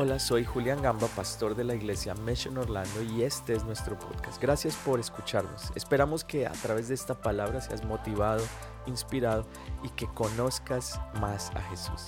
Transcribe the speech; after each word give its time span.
Hola, 0.00 0.20
soy 0.20 0.44
Julián 0.44 0.80
Gamba, 0.80 1.08
pastor 1.08 1.56
de 1.56 1.64
la 1.64 1.74
iglesia 1.74 2.14
Mission 2.14 2.56
Orlando 2.56 3.02
y 3.02 3.24
este 3.24 3.54
es 3.54 3.64
nuestro 3.64 3.98
podcast. 3.98 4.40
Gracias 4.40 4.76
por 4.76 5.00
escucharnos. 5.00 5.72
Esperamos 5.74 6.22
que 6.22 6.46
a 6.46 6.52
través 6.52 6.86
de 6.86 6.94
esta 6.94 7.20
palabra 7.20 7.60
seas 7.60 7.84
motivado, 7.84 8.46
inspirado 8.86 9.44
y 9.82 9.88
que 9.88 10.06
conozcas 10.14 11.00
más 11.20 11.50
a 11.50 11.62
Jesús. 11.62 12.06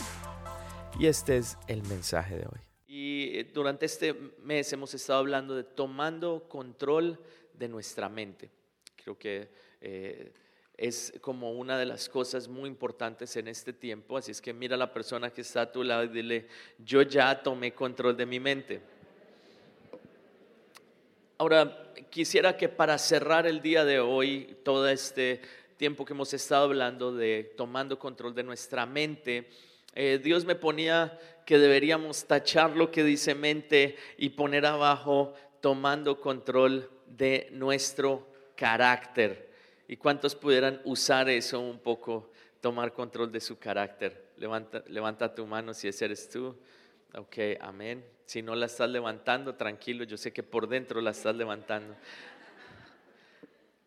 Y 1.00 1.08
este 1.08 1.36
es 1.36 1.58
el 1.66 1.82
mensaje 1.82 2.36
de 2.36 2.46
hoy. 2.46 2.60
Y 2.86 3.36
eh, 3.36 3.50
durante 3.52 3.86
este 3.86 4.14
mes 4.40 4.72
hemos 4.72 4.94
estado 4.94 5.18
hablando 5.18 5.56
de 5.56 5.64
tomando 5.64 6.46
control 6.48 7.18
de 7.54 7.66
nuestra 7.66 8.08
mente. 8.08 8.52
Creo 8.94 9.18
que 9.18 9.50
eh, 9.80 10.32
es 10.80 11.12
como 11.20 11.52
una 11.52 11.78
de 11.78 11.84
las 11.84 12.08
cosas 12.08 12.48
muy 12.48 12.66
importantes 12.66 13.36
en 13.36 13.48
este 13.48 13.74
tiempo. 13.74 14.16
Así 14.16 14.30
es 14.30 14.40
que 14.40 14.54
mira 14.54 14.76
a 14.76 14.78
la 14.78 14.94
persona 14.94 15.28
que 15.28 15.42
está 15.42 15.60
a 15.60 15.70
tu 15.70 15.84
lado 15.84 16.04
y 16.04 16.08
dile, 16.08 16.46
yo 16.78 17.02
ya 17.02 17.42
tomé 17.42 17.74
control 17.74 18.16
de 18.16 18.24
mi 18.24 18.40
mente. 18.40 18.80
Ahora, 21.36 21.92
quisiera 22.08 22.56
que 22.56 22.70
para 22.70 22.96
cerrar 22.96 23.46
el 23.46 23.60
día 23.60 23.84
de 23.84 24.00
hoy, 24.00 24.56
todo 24.64 24.88
este 24.88 25.42
tiempo 25.76 26.06
que 26.06 26.14
hemos 26.14 26.32
estado 26.32 26.64
hablando 26.64 27.14
de 27.14 27.52
tomando 27.58 27.98
control 27.98 28.34
de 28.34 28.42
nuestra 28.42 28.86
mente, 28.86 29.50
eh, 29.94 30.18
Dios 30.22 30.46
me 30.46 30.54
ponía 30.54 31.18
que 31.44 31.58
deberíamos 31.58 32.24
tachar 32.24 32.74
lo 32.74 32.90
que 32.90 33.04
dice 33.04 33.34
mente 33.34 33.96
y 34.16 34.30
poner 34.30 34.64
abajo 34.64 35.34
tomando 35.60 36.18
control 36.22 36.88
de 37.06 37.48
nuestro 37.52 38.26
carácter. 38.56 39.49
¿Y 39.90 39.96
cuántos 39.96 40.36
pudieran 40.36 40.80
usar 40.84 41.28
eso 41.28 41.58
un 41.58 41.80
poco, 41.80 42.30
tomar 42.60 42.92
control 42.92 43.32
de 43.32 43.40
su 43.40 43.58
carácter? 43.58 44.30
Levanta, 44.36 44.84
levanta 44.86 45.34
tu 45.34 45.44
mano 45.48 45.74
si 45.74 45.88
ese 45.88 46.04
eres 46.04 46.28
tú. 46.28 46.56
Ok, 47.12 47.36
amén. 47.60 48.06
Si 48.24 48.40
no 48.40 48.54
la 48.54 48.66
estás 48.66 48.88
levantando, 48.88 49.56
tranquilo, 49.56 50.04
yo 50.04 50.16
sé 50.16 50.32
que 50.32 50.44
por 50.44 50.68
dentro 50.68 51.00
la 51.00 51.10
estás 51.10 51.34
levantando. 51.34 51.96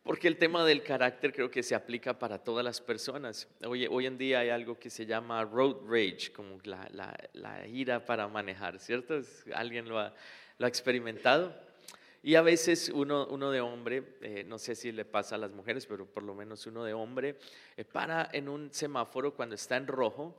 Porque 0.03 0.27
el 0.27 0.36
tema 0.36 0.66
del 0.66 0.83
carácter 0.83 1.31
creo 1.31 1.50
que 1.50 1.64
se 1.64 1.73
aplica 1.73 2.20
para 2.20 2.38
todas 2.38 2.66
las 2.66 2.81
personas. 2.81 3.47
Hoy, 3.66 3.88
hoy 3.88 4.05
en 4.05 4.17
día 4.17 4.39
hay 4.39 4.49
algo 4.49 4.77
que 4.77 4.89
se 4.89 5.05
llama 5.05 5.42
road 5.45 5.88
rage, 5.88 6.33
como 6.36 6.59
la, 6.66 6.86
la, 6.92 7.17
la 7.31 7.66
ira 7.66 8.05
para 8.05 8.27
manejar, 8.27 8.77
¿cierto? 8.77 9.22
¿Alguien 9.55 9.88
lo 9.88 9.99
ha, 9.99 10.14
lo 10.58 10.66
ha 10.66 10.70
experimentado? 10.70 11.55
Y 12.25 12.35
a 12.35 12.41
veces 12.41 12.88
uno, 12.88 13.27
uno 13.27 13.52
de 13.52 13.59
hombre, 13.59 14.16
eh, 14.21 14.45
no 14.47 14.57
sé 14.57 14.75
si 14.75 14.93
le 14.93 15.03
pasa 15.03 15.35
a 15.35 15.38
las 15.38 15.52
mujeres, 15.52 15.85
pero 15.85 16.05
por 16.05 16.23
lo 16.23 16.33
menos 16.33 16.65
uno 16.65 16.85
de 16.85 16.93
hombre, 16.93 17.38
eh, 17.75 17.83
para 17.83 18.30
en 18.31 18.47
un 18.47 18.71
semáforo 18.71 19.35
cuando 19.35 19.55
está 19.55 19.75
en 19.75 19.88
rojo, 19.88 20.33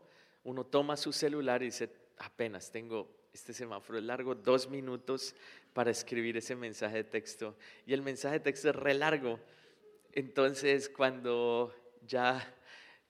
uno 0.45 0.65
toma 0.65 0.97
su 0.97 1.13
celular 1.13 1.63
y 1.63 1.67
dice, 1.67 1.91
apenas 2.17 2.71
tengo 2.71 3.27
este 3.35 3.53
semáforo 3.53 4.01
largo, 4.01 4.35
dos 4.35 4.71
minutos 4.71 5.35
para 5.75 5.91
escribir 5.91 6.39
ese 6.39 6.57
mensaje 6.57 6.97
de 6.97 7.05
texto. 7.05 7.55
Y 7.85 7.93
el 7.93 8.01
mensaje 8.01 8.39
de 8.39 8.41
texto 8.41 8.71
es 8.71 8.77
re 8.77 8.95
largo. 8.95 9.39
Entonces, 10.13 10.89
cuando 10.89 11.75
ya 12.07 12.55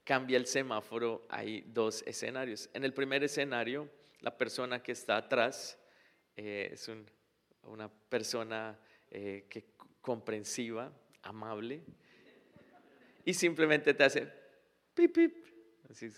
cambia 0.03 0.37
el 0.37 0.47
semáforo, 0.47 1.23
hay 1.29 1.61
dos 1.69 2.03
escenarios. 2.07 2.69
En 2.73 2.83
el 2.83 2.93
primer 2.93 3.23
escenario, 3.23 3.89
la 4.21 4.37
persona 4.37 4.83
que 4.83 4.93
está 4.93 5.17
atrás 5.17 5.79
eh, 6.37 6.71
es 6.73 6.89
un 6.89 7.07
una 7.67 7.89
persona 7.89 8.79
eh, 9.11 9.47
que, 9.49 9.65
comprensiva, 10.01 10.93
amable, 11.23 11.83
y 13.25 13.33
simplemente 13.33 13.95
te 13.95 14.05
hace 14.05 14.29
pip, 14.95 15.15
pip, 15.15 15.47
así, 15.89 16.11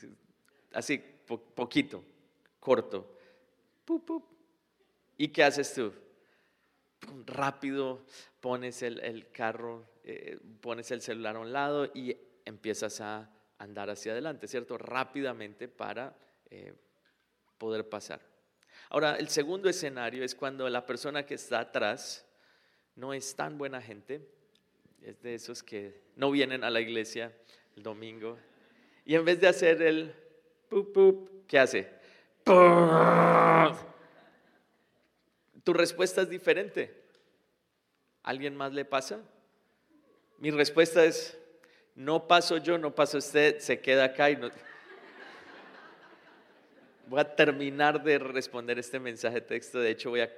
así 0.72 0.98
poquito, 0.98 2.04
corto. 2.58 3.12
¿Y 5.16 5.28
qué 5.28 5.44
haces 5.44 5.72
tú? 5.72 5.92
Rápido 7.24 8.04
pones 8.40 8.82
el, 8.82 9.30
carro, 9.30 9.84
eh, 10.02 10.38
pones 10.60 10.90
el 10.90 11.00
celular 11.00 11.36
a 11.36 11.40
un 11.40 11.52
lado 11.52 11.90
y 11.94 12.16
empiezas 12.44 13.00
a 13.00 13.30
andar 13.58 13.90
hacia 13.90 14.12
adelante, 14.12 14.48
¿cierto? 14.48 14.76
Rápidamente 14.76 15.68
para 15.68 16.16
eh, 16.50 16.74
poder 17.58 17.88
pasar. 17.88 18.20
Ahora, 18.88 19.16
el 19.16 19.28
segundo 19.28 19.68
escenario 19.68 20.24
es 20.24 20.34
cuando 20.34 20.68
la 20.68 20.86
persona 20.86 21.26
que 21.26 21.34
está 21.34 21.60
atrás 21.60 22.24
no 22.94 23.12
es 23.12 23.34
tan 23.34 23.58
buena 23.58 23.80
gente, 23.82 24.20
es 25.02 25.20
de 25.22 25.34
esos 25.34 25.62
que 25.62 26.02
no 26.16 26.30
vienen 26.30 26.64
a 26.64 26.70
la 26.70 26.80
iglesia 26.80 27.32
el 27.76 27.82
domingo, 27.82 28.38
y 29.04 29.14
en 29.14 29.24
vez 29.24 29.40
de 29.40 29.48
hacer 29.48 29.82
el 29.82 30.14
pup, 30.68 30.92
pup, 30.92 31.46
¿qué 31.46 31.58
hace? 31.58 31.88
Tu 35.62 35.72
respuesta 35.72 36.22
es 36.22 36.28
diferente. 36.28 37.04
¿Alguien 38.22 38.56
más 38.56 38.72
le 38.72 38.84
pasa? 38.84 39.20
Mi 40.38 40.50
respuesta 40.50 41.04
es, 41.04 41.38
no 41.94 42.26
paso 42.26 42.58
yo, 42.58 42.78
no 42.78 42.94
paso 42.94 43.18
usted, 43.18 43.58
se 43.58 43.80
queda 43.80 44.04
acá 44.04 44.30
y 44.30 44.36
no... 44.36 44.50
Voy 47.06 47.20
a 47.20 47.36
terminar 47.36 48.02
de 48.02 48.18
responder 48.18 48.78
este 48.78 48.98
mensaje 48.98 49.36
de 49.36 49.40
texto. 49.42 49.78
De 49.78 49.90
hecho, 49.90 50.10
voy 50.10 50.22
a 50.22 50.32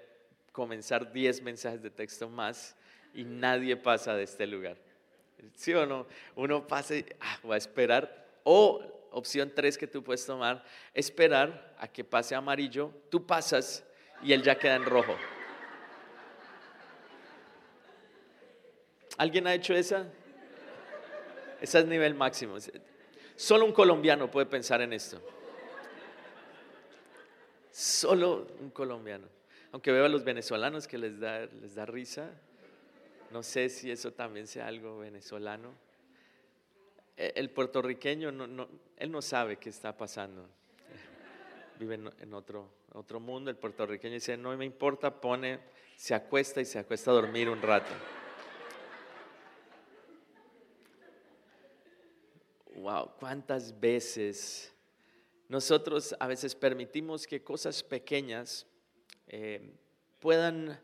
comenzar 0.53 1.11
10 1.11 1.43
mensajes 1.43 1.83
de 1.83 1.91
texto 1.91 2.29
más 2.29 2.77
y 3.15 3.25
nadie 3.25 3.77
pasa 3.77 4.15
de 4.15 4.25
este 4.25 4.47
lugar. 4.47 4.77
¿Sí 5.55 5.73
o 5.73 5.87
no? 5.87 6.07
Uno 6.37 6.67
pasa 6.67 6.97
y 6.97 7.07
ah, 7.21 7.39
a 7.51 7.57
esperar. 7.57 8.27
O 8.45 8.83
opción 9.13 9.51
3 9.55 9.79
que 9.79 9.87
tú 9.87 10.03
puedes 10.05 10.27
tomar, 10.27 10.63
esperar 10.93 11.75
a 11.79 11.89
que 11.89 12.05
pase 12.05 12.35
amarillo, 12.35 12.93
tú 13.09 13.27
pasas 13.27 13.83
y 14.23 14.33
él 14.35 14.43
ya 14.43 14.59
queda 14.59 14.77
en 14.77 14.85
rojo. 14.85 15.17
¿Alguien 19.17 19.47
ha 19.47 19.55
hecho 19.55 19.75
esa? 19.75 20.07
Ese 21.61 21.79
es 21.79 21.87
nivel 21.87 22.15
máximo. 22.15 22.57
Solo 23.37 23.65
un 23.65 23.73
colombiano 23.73 24.31
puede 24.31 24.47
pensar 24.47 24.83
en 24.83 24.93
esto. 24.93 25.21
Solo 27.71 28.47
un 28.61 28.71
colombiano. 28.71 29.27
Aunque 29.73 29.93
veo 29.93 30.07
a 30.07 30.09
los 30.09 30.25
venezolanos 30.25 30.89
que 30.89 30.99
les 30.99 31.21
da, 31.21 31.47
les 31.47 31.75
da 31.75 31.85
risa, 31.85 32.31
no 33.31 33.43
sé 33.43 33.69
si 33.69 33.91
eso 33.91 34.13
también 34.13 34.47
sea 34.47 34.67
algo 34.67 34.99
venezolano. 34.99 35.75
E, 37.17 37.33
el 37.37 37.51
puertorriqueño, 37.51 38.33
no, 38.33 38.69
él 38.97 39.11
no 39.11 39.21
sabe 39.21 39.59
qué 39.59 39.69
está 39.69 39.97
pasando. 39.97 40.49
Vive 41.79 41.95
en 41.95 42.35
otro, 42.35 42.69
otro 42.95 43.21
mundo. 43.21 43.51
El 43.51 43.57
puertorriqueño 43.57 44.15
dice, 44.15 44.37
no 44.37 44.57
me 44.57 44.65
importa, 44.65 45.21
pone, 45.21 45.61
se 45.97 46.15
acuesta 46.15 46.61
y 46.61 46.65
se 46.65 46.79
acuesta 46.79 47.11
a 47.11 47.15
dormir 47.15 47.49
un 47.49 47.61
rato. 47.61 47.93
Wow, 52.77 53.11
cuántas 53.19 53.79
veces 53.79 54.73
nosotros 55.49 56.15
a 56.21 56.27
veces 56.27 56.55
permitimos 56.55 57.27
que 57.27 57.43
cosas 57.43 57.83
pequeñas 57.83 58.67
eh, 59.27 59.75
puedan 60.19 60.79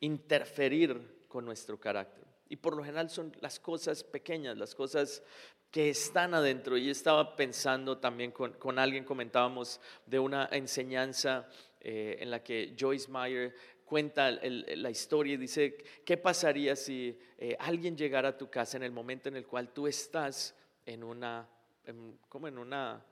interferir 0.00 1.24
con 1.28 1.44
nuestro 1.44 1.78
carácter. 1.78 2.24
Y 2.48 2.56
por 2.56 2.76
lo 2.76 2.82
general 2.82 3.08
son 3.08 3.32
las 3.40 3.60
cosas 3.60 4.02
pequeñas, 4.02 4.56
las 4.56 4.74
cosas 4.74 5.22
que 5.70 5.90
están 5.90 6.34
adentro. 6.34 6.76
Y 6.76 6.90
estaba 6.90 7.36
pensando 7.36 7.98
también 7.98 8.32
con, 8.32 8.78
alguien, 8.78 9.04
comentábamos 9.04 9.80
de 10.06 10.18
una 10.18 10.48
enseñanza 10.50 11.48
eh, 11.80 12.16
en 12.20 12.30
la 12.30 12.42
que 12.42 12.74
Joyce 12.78 13.10
Meyer 13.10 13.54
cuenta 13.84 14.32
la 14.32 14.90
historia 14.90 15.34
y 15.34 15.36
dice, 15.36 15.76
¿qué 16.04 16.16
pasaría 16.16 16.74
si 16.74 17.16
eh, 17.38 17.56
alguien 17.60 17.96
llegara 17.96 18.30
a 18.30 18.36
tu 18.36 18.50
casa 18.50 18.76
en 18.76 18.82
el 18.82 18.90
momento 18.90 19.28
en 19.28 19.36
el 19.36 19.46
cual 19.46 19.72
tú 19.72 19.86
estás 19.86 20.56
en 20.84 21.04
una, 21.04 21.48
como 22.28 22.48
en 22.48 22.58
una 22.58 23.04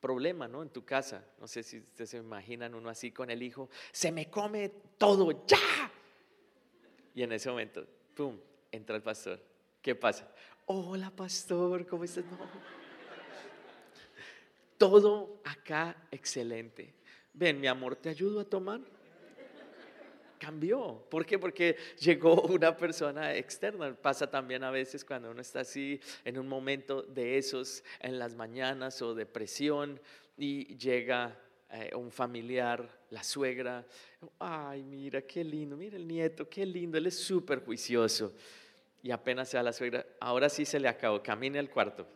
problema, 0.00 0.48
¿no? 0.48 0.62
En 0.62 0.70
tu 0.70 0.84
casa. 0.84 1.24
No 1.38 1.46
sé 1.46 1.62
si 1.62 1.78
ustedes 1.78 2.10
se 2.10 2.16
imaginan 2.18 2.74
uno 2.74 2.88
así 2.88 3.10
con 3.10 3.30
el 3.30 3.42
hijo, 3.42 3.68
se 3.92 4.12
me 4.12 4.30
come 4.30 4.70
todo, 4.96 5.46
ya. 5.46 5.90
Y 7.14 7.22
en 7.22 7.32
ese 7.32 7.50
momento, 7.50 7.84
¡pum!, 8.14 8.38
entra 8.70 8.96
el 8.96 9.02
pastor. 9.02 9.40
¿Qué 9.82 9.94
pasa? 9.94 10.30
Hola, 10.66 11.10
pastor, 11.10 11.86
¿cómo 11.86 12.04
estás? 12.04 12.24
Todo 14.76 15.40
acá 15.44 15.96
excelente. 16.10 16.94
Ven, 17.32 17.60
mi 17.60 17.66
amor, 17.66 17.96
¿te 17.96 18.08
ayudo 18.08 18.40
a 18.40 18.44
tomar? 18.44 18.80
¿Por 21.10 21.26
qué? 21.26 21.38
Porque 21.38 21.76
llegó 22.00 22.42
una 22.48 22.76
persona 22.76 23.34
externa. 23.34 23.94
Pasa 23.94 24.30
también 24.30 24.64
a 24.64 24.70
veces 24.70 25.04
cuando 25.04 25.30
uno 25.30 25.40
está 25.40 25.60
así 25.60 26.00
en 26.24 26.38
un 26.38 26.48
momento 26.48 27.02
de 27.02 27.38
esos 27.38 27.84
en 28.00 28.18
las 28.18 28.34
mañanas 28.34 29.02
o 29.02 29.14
depresión 29.14 30.00
y 30.36 30.76
llega 30.76 31.38
eh, 31.70 31.90
un 31.94 32.10
familiar, 32.10 32.88
la 33.10 33.22
suegra. 33.22 33.84
Ay, 34.38 34.82
mira, 34.82 35.22
qué 35.22 35.44
lindo, 35.44 35.76
mira 35.76 35.96
el 35.96 36.08
nieto, 36.08 36.48
qué 36.48 36.64
lindo, 36.64 36.96
él 36.96 37.06
es 37.06 37.18
súper 37.18 37.64
juicioso. 37.64 38.32
Y 39.02 39.10
apenas 39.10 39.50
se 39.50 39.56
da 39.58 39.62
la 39.62 39.72
suegra, 39.72 40.04
ahora 40.18 40.48
sí 40.48 40.64
se 40.64 40.80
le 40.80 40.88
acabó, 40.88 41.22
camine 41.22 41.58
al 41.58 41.70
cuarto. 41.70 42.06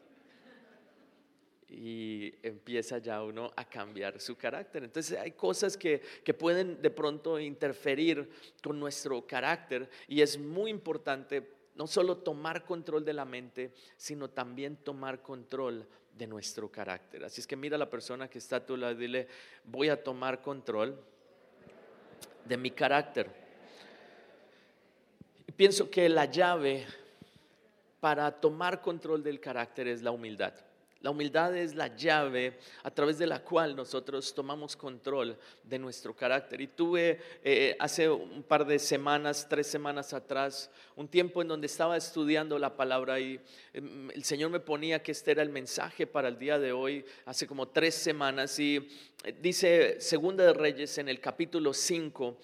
Y 1.72 2.34
empieza 2.42 2.98
ya 2.98 3.22
uno 3.22 3.50
a 3.56 3.64
cambiar 3.64 4.20
su 4.20 4.36
carácter. 4.36 4.84
Entonces 4.84 5.18
hay 5.18 5.32
cosas 5.32 5.76
que, 5.76 6.02
que, 6.22 6.34
pueden 6.34 6.82
de 6.82 6.90
pronto 6.90 7.40
interferir 7.40 8.28
con 8.62 8.78
nuestro 8.78 9.26
carácter 9.26 9.88
y 10.06 10.20
es 10.20 10.38
muy 10.38 10.70
importante 10.70 11.50
no 11.74 11.86
solo 11.86 12.18
tomar 12.18 12.64
control 12.64 13.04
de 13.04 13.14
la 13.14 13.24
mente, 13.24 13.72
sino 13.96 14.28
también 14.28 14.76
tomar 14.76 15.22
control 15.22 15.86
de 16.16 16.26
nuestro 16.26 16.70
carácter. 16.70 17.24
Así 17.24 17.40
es 17.40 17.46
que 17.46 17.56
mira 17.56 17.76
a 17.76 17.78
la 17.78 17.88
persona 17.88 18.28
que 18.28 18.38
está 18.38 18.56
a 18.56 18.66
tu 18.66 18.76
lado 18.76 18.92
y 18.92 18.96
dile, 18.96 19.28
voy 19.64 19.88
a 19.88 20.02
tomar 20.02 20.42
control 20.42 21.02
de 22.44 22.56
mi 22.58 22.70
carácter. 22.70 23.30
Y 25.46 25.52
pienso 25.52 25.90
que 25.90 26.08
la 26.10 26.26
llave 26.26 26.86
para 28.00 28.30
tomar 28.30 28.82
control 28.82 29.22
del 29.22 29.40
carácter 29.40 29.88
es 29.88 30.02
la 30.02 30.10
humildad. 30.10 30.52
La 31.02 31.10
humildad 31.10 31.56
es 31.56 31.74
la 31.74 31.88
llave 31.96 32.58
a 32.84 32.90
través 32.92 33.18
de 33.18 33.26
la 33.26 33.42
cual 33.42 33.74
nosotros 33.74 34.32
tomamos 34.32 34.76
control 34.76 35.36
de 35.64 35.78
nuestro 35.78 36.14
carácter. 36.14 36.60
Y 36.60 36.68
tuve 36.68 37.20
eh, 37.42 37.76
hace 37.80 38.08
un 38.08 38.44
par 38.44 38.64
de 38.64 38.78
semanas, 38.78 39.48
tres 39.48 39.66
semanas 39.66 40.14
atrás, 40.14 40.70
un 40.94 41.08
tiempo 41.08 41.42
en 41.42 41.48
donde 41.48 41.66
estaba 41.66 41.96
estudiando 41.96 42.56
la 42.56 42.76
palabra 42.76 43.18
y 43.18 43.40
em, 43.72 44.12
el 44.12 44.22
Señor 44.22 44.50
me 44.50 44.60
ponía 44.60 45.02
que 45.02 45.10
este 45.10 45.32
era 45.32 45.42
el 45.42 45.50
mensaje 45.50 46.06
para 46.06 46.28
el 46.28 46.38
día 46.38 46.60
de 46.60 46.70
hoy, 46.70 47.04
hace 47.26 47.48
como 47.48 47.66
tres 47.66 47.96
semanas. 47.96 48.56
Y 48.60 48.76
eh, 49.24 49.34
dice 49.40 50.00
Segunda 50.00 50.44
de 50.44 50.52
Reyes 50.52 50.98
en 50.98 51.08
el 51.08 51.18
capítulo 51.18 51.74
5 51.74 52.38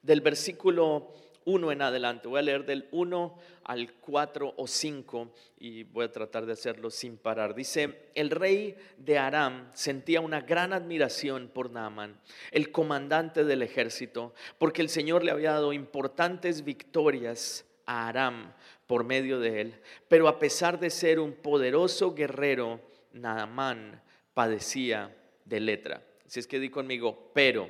del 0.00 0.22
versículo 0.22 1.12
1 1.44 1.72
en 1.72 1.82
adelante. 1.82 2.28
Voy 2.28 2.38
a 2.38 2.42
leer 2.42 2.64
del 2.64 2.88
1 2.90 3.38
al 3.64 3.92
4 3.94 4.54
o 4.56 4.66
5 4.66 5.32
y 5.58 5.84
voy 5.84 6.04
a 6.04 6.12
tratar 6.12 6.46
de 6.46 6.52
hacerlo 6.52 6.90
sin 6.90 7.16
parar. 7.16 7.54
Dice, 7.54 8.10
el 8.14 8.30
rey 8.30 8.76
de 8.96 9.18
Aram 9.18 9.70
sentía 9.74 10.20
una 10.20 10.40
gran 10.40 10.72
admiración 10.72 11.48
por 11.48 11.70
Naaman, 11.70 12.20
el 12.50 12.70
comandante 12.72 13.44
del 13.44 13.62
ejército, 13.62 14.34
porque 14.58 14.82
el 14.82 14.88
Señor 14.88 15.24
le 15.24 15.30
había 15.30 15.52
dado 15.52 15.72
importantes 15.72 16.64
victorias 16.64 17.66
a 17.86 18.08
Aram 18.08 18.52
por 18.86 19.04
medio 19.04 19.38
de 19.38 19.60
él. 19.60 19.80
Pero 20.08 20.28
a 20.28 20.38
pesar 20.38 20.80
de 20.80 20.90
ser 20.90 21.20
un 21.20 21.32
poderoso 21.32 22.14
guerrero, 22.14 22.80
Naamán 23.12 24.02
padecía 24.34 25.14
de 25.44 25.60
letra. 25.60 26.02
Si 26.26 26.40
es 26.40 26.46
que 26.46 26.58
di 26.58 26.70
conmigo, 26.70 27.30
pero, 27.32 27.68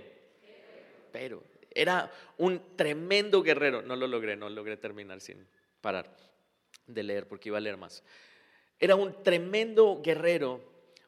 pero, 1.12 1.42
era 1.70 2.10
un 2.36 2.76
tremendo 2.76 3.42
guerrero. 3.42 3.82
No 3.82 3.96
lo 3.96 4.06
logré, 4.06 4.36
no 4.36 4.48
logré 4.48 4.76
terminar 4.76 5.20
sin 5.20 5.46
parar 5.80 6.14
de 6.86 7.02
leer 7.02 7.28
porque 7.28 7.48
iba 7.48 7.58
a 7.58 7.60
leer 7.60 7.76
más. 7.76 8.02
Era 8.80 8.94
un 8.94 9.22
tremendo 9.22 10.00
guerrero, 10.02 10.60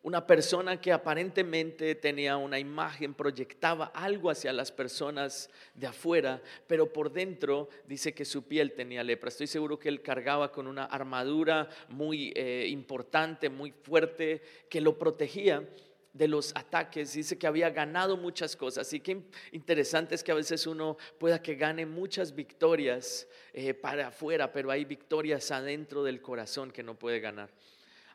una 0.03 0.27
persona 0.27 0.81
que 0.81 0.93
aparentemente 0.93 1.95
tenía 1.95 2.37
una 2.37 2.59
imagen, 2.59 3.15
proyectaba 3.15 3.87
algo 3.95 4.31
hacia 4.31 4.53
las 4.53 4.73
personas 4.73 5.51
de 5.75 5.87
afuera, 5.87 6.43
pero 6.67 6.93
por 6.93 7.13
dentro 7.13 7.69
dice 7.87 8.15
que 8.15 8.25
su 8.25 8.45
piel 8.45 8.73
tenía 8.73 9.05
lepra. 9.05 9.29
Estoy 9.29 9.47
seguro 9.47 9.79
que 9.79 9.89
él 9.89 10.03
cargaba 10.03 10.51
con 10.51 10.67
una 10.67 10.85
armadura 10.85 11.69
muy 11.89 12.33
eh, 12.35 12.67
importante, 12.69 13.51
muy 13.51 13.73
fuerte, 13.73 14.43
que 14.69 14.81
lo 14.81 14.99
protegía 14.99 15.69
de 16.13 16.29
los 16.29 16.53
ataques, 16.57 17.13
dice 17.13 17.39
que 17.39 17.47
había 17.47 17.71
ganado 17.71 18.17
muchas 18.17 18.57
cosas. 18.57 18.93
Y 18.93 19.01
qué 19.01 19.23
interesante 19.53 20.15
es 20.15 20.25
que 20.25 20.33
a 20.33 20.35
veces 20.37 20.67
uno 20.67 20.97
pueda 21.19 21.41
que 21.41 21.55
gane 21.55 21.87
muchas 21.87 22.35
victorias 22.35 23.29
eh, 23.53 23.75
para 23.75 24.09
afuera, 24.09 24.53
pero 24.53 24.71
hay 24.71 24.85
victorias 24.85 25.51
adentro 25.51 26.03
del 26.03 26.21
corazón 26.21 26.71
que 26.71 26.83
no 26.83 26.99
puede 26.99 27.21
ganar. 27.21 27.51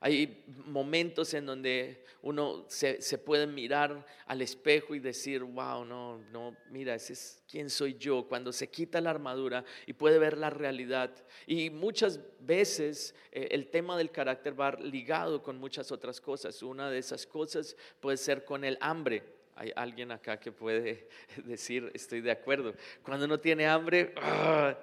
Hay 0.05 0.43
momentos 0.67 1.33
en 1.33 1.47
donde 1.47 2.05
uno 2.21 2.65
se, 2.67 3.17
puede 3.17 3.47
mirar 3.47 4.05
al 4.27 4.39
espejo 4.43 4.93
y 4.93 4.99
decir, 4.99 5.41
wow, 5.41 5.83
no, 5.83 6.19
no, 6.31 6.55
mira, 6.69 6.93
ese 6.93 7.13
es 7.13 7.41
quién 7.49 7.71
soy 7.71 7.95
yo, 7.97 8.27
cuando 8.27 8.53
se 8.53 8.69
quita 8.69 9.01
la 9.01 9.09
armadura 9.09 9.65
y 9.87 9.93
puede 9.93 10.19
ver 10.19 10.37
la 10.37 10.51
realidad. 10.51 11.09
Y 11.47 11.71
muchas 11.71 12.19
veces 12.39 13.15
eh, 13.31 13.47
el 13.49 13.71
tema 13.71 13.97
del 13.97 14.11
carácter 14.11 14.59
va 14.59 14.73
ligado 14.73 15.41
con 15.41 15.57
muchas 15.57 15.91
otras 15.91 16.21
cosas. 16.21 16.61
Una 16.61 16.91
de 16.91 16.99
esas 16.99 17.25
cosas 17.25 17.75
puede 17.99 18.17
ser 18.17 18.45
con 18.45 18.63
el 18.63 18.77
hambre. 18.81 19.23
Hay 19.55 19.71
alguien 19.75 20.11
acá 20.11 20.39
que 20.39 20.51
puede 20.51 21.09
decir, 21.45 21.89
estoy 21.95 22.21
de 22.21 22.29
acuerdo. 22.29 22.75
Cuando 23.01 23.25
uno 23.25 23.39
tiene 23.39 23.65
hambre, 23.65 24.13
¡ah! 24.17 24.77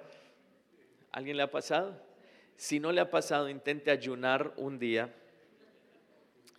¿alguien 1.13 1.37
le 1.37 1.43
ha 1.43 1.49
pasado? 1.49 2.12
Si 2.57 2.79
no 2.79 2.91
le 2.91 3.01
ha 3.01 3.09
pasado, 3.09 3.49
intente 3.49 3.91
ayunar 3.91 4.53
un 4.57 4.79
día. 4.79 5.13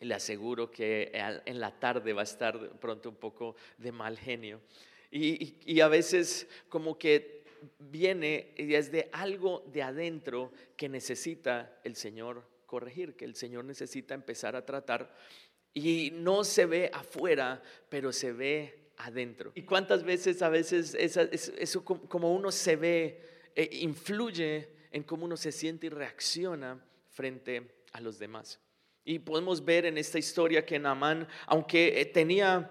Le 0.00 0.14
aseguro 0.14 0.70
que 0.70 1.10
en 1.46 1.60
la 1.60 1.78
tarde 1.78 2.12
va 2.12 2.22
a 2.22 2.24
estar 2.24 2.70
pronto 2.78 3.08
un 3.08 3.16
poco 3.16 3.56
de 3.78 3.92
mal 3.92 4.18
genio. 4.18 4.60
Y, 5.10 5.80
a 5.80 5.88
veces 5.88 6.48
como 6.68 6.98
que 6.98 7.44
viene 7.78 8.52
y 8.56 8.74
es 8.74 8.90
de 8.90 9.08
algo 9.12 9.64
de 9.72 9.82
adentro 9.82 10.52
que 10.76 10.88
necesita 10.88 11.78
el 11.84 11.94
Señor 11.94 12.44
corregir, 12.66 13.14
que 13.14 13.24
el 13.24 13.36
Señor 13.36 13.64
necesita 13.64 14.14
empezar 14.14 14.56
a 14.56 14.66
tratar. 14.66 15.14
Y 15.72 16.10
no 16.14 16.42
se 16.42 16.66
ve 16.66 16.90
afuera, 16.92 17.62
pero 17.88 18.12
se 18.12 18.32
ve 18.32 18.90
adentro. 18.96 19.52
¿Y 19.54 19.62
cuántas 19.62 20.02
veces 20.02 20.42
a 20.42 20.48
veces 20.48 20.94
eso, 20.94 21.84
como 21.84 22.34
uno 22.34 22.50
se 22.50 22.76
ve, 22.76 23.20
eh, 23.54 23.68
influye 23.82 24.73
en 24.94 25.02
cómo 25.02 25.24
uno 25.24 25.36
se 25.36 25.50
siente 25.50 25.88
y 25.88 25.90
reacciona 25.90 26.80
frente 27.10 27.82
a 27.92 28.00
los 28.00 28.20
demás. 28.20 28.60
Y 29.04 29.18
podemos 29.18 29.64
ver 29.64 29.86
en 29.86 29.98
esta 29.98 30.20
historia 30.20 30.64
que 30.64 30.78
Naamán, 30.78 31.26
aunque 31.46 32.00
eh, 32.00 32.06
tenía 32.06 32.70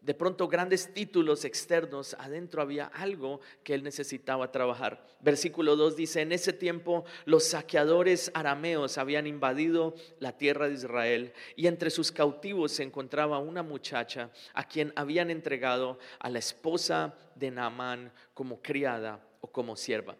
de 0.00 0.14
pronto 0.14 0.46
grandes 0.46 0.94
títulos 0.94 1.44
externos, 1.44 2.14
adentro 2.20 2.62
había 2.62 2.86
algo 2.86 3.40
que 3.64 3.74
él 3.74 3.82
necesitaba 3.82 4.52
trabajar. 4.52 5.04
Versículo 5.20 5.74
2 5.74 5.96
dice, 5.96 6.20
en 6.20 6.30
ese 6.30 6.52
tiempo 6.52 7.04
los 7.24 7.44
saqueadores 7.44 8.30
arameos 8.34 8.96
habían 8.96 9.26
invadido 9.26 9.96
la 10.20 10.38
tierra 10.38 10.68
de 10.68 10.74
Israel 10.74 11.32
y 11.56 11.66
entre 11.66 11.90
sus 11.90 12.12
cautivos 12.12 12.70
se 12.70 12.84
encontraba 12.84 13.40
una 13.40 13.64
muchacha 13.64 14.30
a 14.54 14.62
quien 14.66 14.92
habían 14.94 15.28
entregado 15.28 15.98
a 16.20 16.30
la 16.30 16.38
esposa 16.38 17.16
de 17.34 17.50
Naamán 17.50 18.12
como 18.32 18.62
criada 18.62 19.26
o 19.40 19.50
como 19.50 19.74
sierva. 19.74 20.16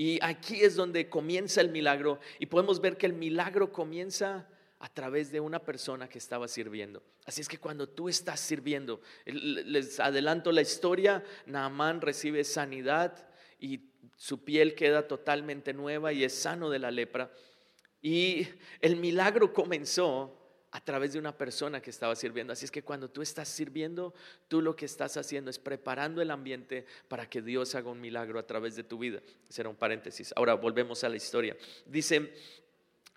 Y 0.00 0.18
aquí 0.22 0.62
es 0.62 0.76
donde 0.76 1.10
comienza 1.10 1.60
el 1.60 1.68
milagro 1.68 2.20
y 2.38 2.46
podemos 2.46 2.80
ver 2.80 2.96
que 2.96 3.04
el 3.04 3.12
milagro 3.12 3.70
comienza 3.70 4.48
a 4.78 4.88
través 4.88 5.30
de 5.30 5.40
una 5.40 5.58
persona 5.58 6.08
que 6.08 6.16
estaba 6.16 6.48
sirviendo. 6.48 7.02
Así 7.26 7.42
es 7.42 7.48
que 7.48 7.58
cuando 7.58 7.86
tú 7.86 8.08
estás 8.08 8.40
sirviendo, 8.40 9.02
les 9.26 10.00
adelanto 10.00 10.52
la 10.52 10.62
historia, 10.62 11.22
Naamán 11.44 12.00
recibe 12.00 12.44
sanidad 12.44 13.28
y 13.58 13.90
su 14.16 14.42
piel 14.42 14.74
queda 14.74 15.06
totalmente 15.06 15.74
nueva 15.74 16.14
y 16.14 16.24
es 16.24 16.32
sano 16.32 16.70
de 16.70 16.78
la 16.78 16.90
lepra. 16.90 17.30
Y 18.00 18.48
el 18.80 18.96
milagro 18.96 19.52
comenzó 19.52 20.39
a 20.72 20.80
través 20.80 21.12
de 21.12 21.18
una 21.18 21.36
persona 21.36 21.80
que 21.80 21.90
estaba 21.90 22.14
sirviendo. 22.14 22.52
Así 22.52 22.64
es 22.64 22.70
que 22.70 22.82
cuando 22.82 23.10
tú 23.10 23.22
estás 23.22 23.48
sirviendo, 23.48 24.14
tú 24.48 24.62
lo 24.62 24.76
que 24.76 24.84
estás 24.84 25.16
haciendo 25.16 25.50
es 25.50 25.58
preparando 25.58 26.22
el 26.22 26.30
ambiente 26.30 26.86
para 27.08 27.28
que 27.28 27.42
Dios 27.42 27.74
haga 27.74 27.90
un 27.90 28.00
milagro 28.00 28.38
a 28.38 28.46
través 28.46 28.76
de 28.76 28.84
tu 28.84 28.98
vida. 28.98 29.20
Será 29.48 29.68
un 29.68 29.76
paréntesis. 29.76 30.32
Ahora 30.36 30.54
volvemos 30.54 31.02
a 31.02 31.08
la 31.08 31.16
historia. 31.16 31.56
Dice 31.86 32.32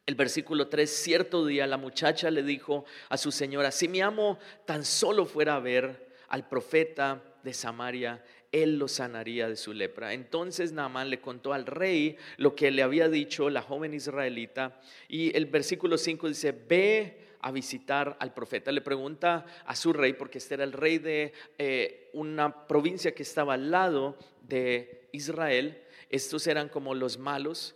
el 0.06 0.16
versículo 0.16 0.68
3, 0.68 0.90
cierto 0.90 1.46
día 1.46 1.68
la 1.68 1.78
muchacha 1.78 2.32
le 2.32 2.44
dijo 2.44 2.86
a 3.10 3.18
su 3.18 3.32
señora, 3.32 3.72
si 3.72 3.88
mi 3.88 4.02
amo 4.02 4.40
tan 4.66 4.84
solo 4.84 5.26
fuera 5.26 5.56
a 5.56 5.60
ver 5.60 6.12
al 6.30 6.48
profeta 6.50 7.24
de 7.44 7.54
Samaria, 7.54 8.24
él 8.52 8.78
lo 8.78 8.88
sanaría 8.88 9.48
de 9.48 9.56
su 9.56 9.74
lepra. 9.74 10.14
Entonces 10.14 10.72
Naamán 10.72 11.10
le 11.10 11.22
contó 11.22 11.54
al 11.54 11.66
rey 11.66 12.18
lo 12.38 12.56
que 12.56 12.72
le 12.72 12.84
había 12.84 13.10
dicho 13.10 13.50
la 13.50 13.62
joven 13.62 13.94
israelita 13.94 14.80
y 15.08 15.36
el 15.36 15.46
versículo 15.46 15.98
5 15.98 16.28
dice, 16.28 16.52
ve 16.52 17.18
a 17.44 17.52
visitar 17.52 18.16
al 18.20 18.34
profeta. 18.34 18.72
Le 18.72 18.82
pregunta 18.82 19.46
a 19.66 19.76
su 19.76 19.94
rey, 19.94 20.14
porque 20.14 20.38
este 20.38 20.56
era 20.56 20.64
el 20.64 20.72
rey 20.72 20.98
de 20.98 21.34
eh, 21.58 22.10
una 22.14 22.68
provincia 22.68 23.14
que 23.14 23.24
estaba 23.24 23.54
al 23.56 23.70
lado 23.70 24.18
de 24.42 25.10
Israel. 25.12 25.84
Estos 26.10 26.48
eran 26.48 26.70
como 26.70 26.96
los 26.96 27.20
malos 27.20 27.76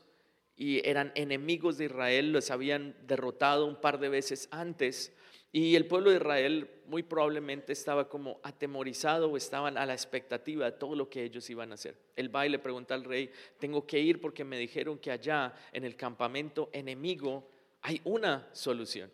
y 0.56 0.88
eran 0.88 1.12
enemigos 1.16 1.78
de 1.78 1.86
Israel, 1.86 2.32
los 2.32 2.50
habían 2.50 2.96
derrotado 3.06 3.66
un 3.66 3.76
par 3.76 4.00
de 4.00 4.10
veces 4.10 4.48
antes. 4.52 5.14
Y 5.52 5.76
el 5.76 5.86
pueblo 5.86 6.12
de 6.12 6.18
Israel 6.18 6.70
muy 6.86 7.04
probablemente 7.04 7.74
estaba 7.74 8.08
como 8.08 8.40
atemorizado 8.44 9.30
o 9.30 9.36
estaban 9.36 9.78
a 9.78 9.86
la 9.86 9.94
expectativa 9.94 10.66
de 10.66 10.78
todo 10.78 10.96
lo 10.96 11.10
que 11.10 11.24
ellos 11.24 11.50
iban 11.50 11.72
a 11.72 11.76
hacer. 11.76 11.98
El 12.16 12.34
va 12.34 12.46
y 12.46 12.50
le 12.50 12.60
pregunta 12.60 12.96
al 12.96 13.04
rey, 13.04 13.30
tengo 13.60 13.86
que 13.86 14.00
ir 14.00 14.22
porque 14.22 14.46
me 14.46 14.58
dijeron 14.58 14.98
que 14.98 15.12
allá 15.12 15.54
en 15.74 15.84
el 15.84 15.98
campamento 15.98 16.70
enemigo 16.72 17.50
hay 17.82 18.00
una 18.06 18.48
solución. 18.54 19.12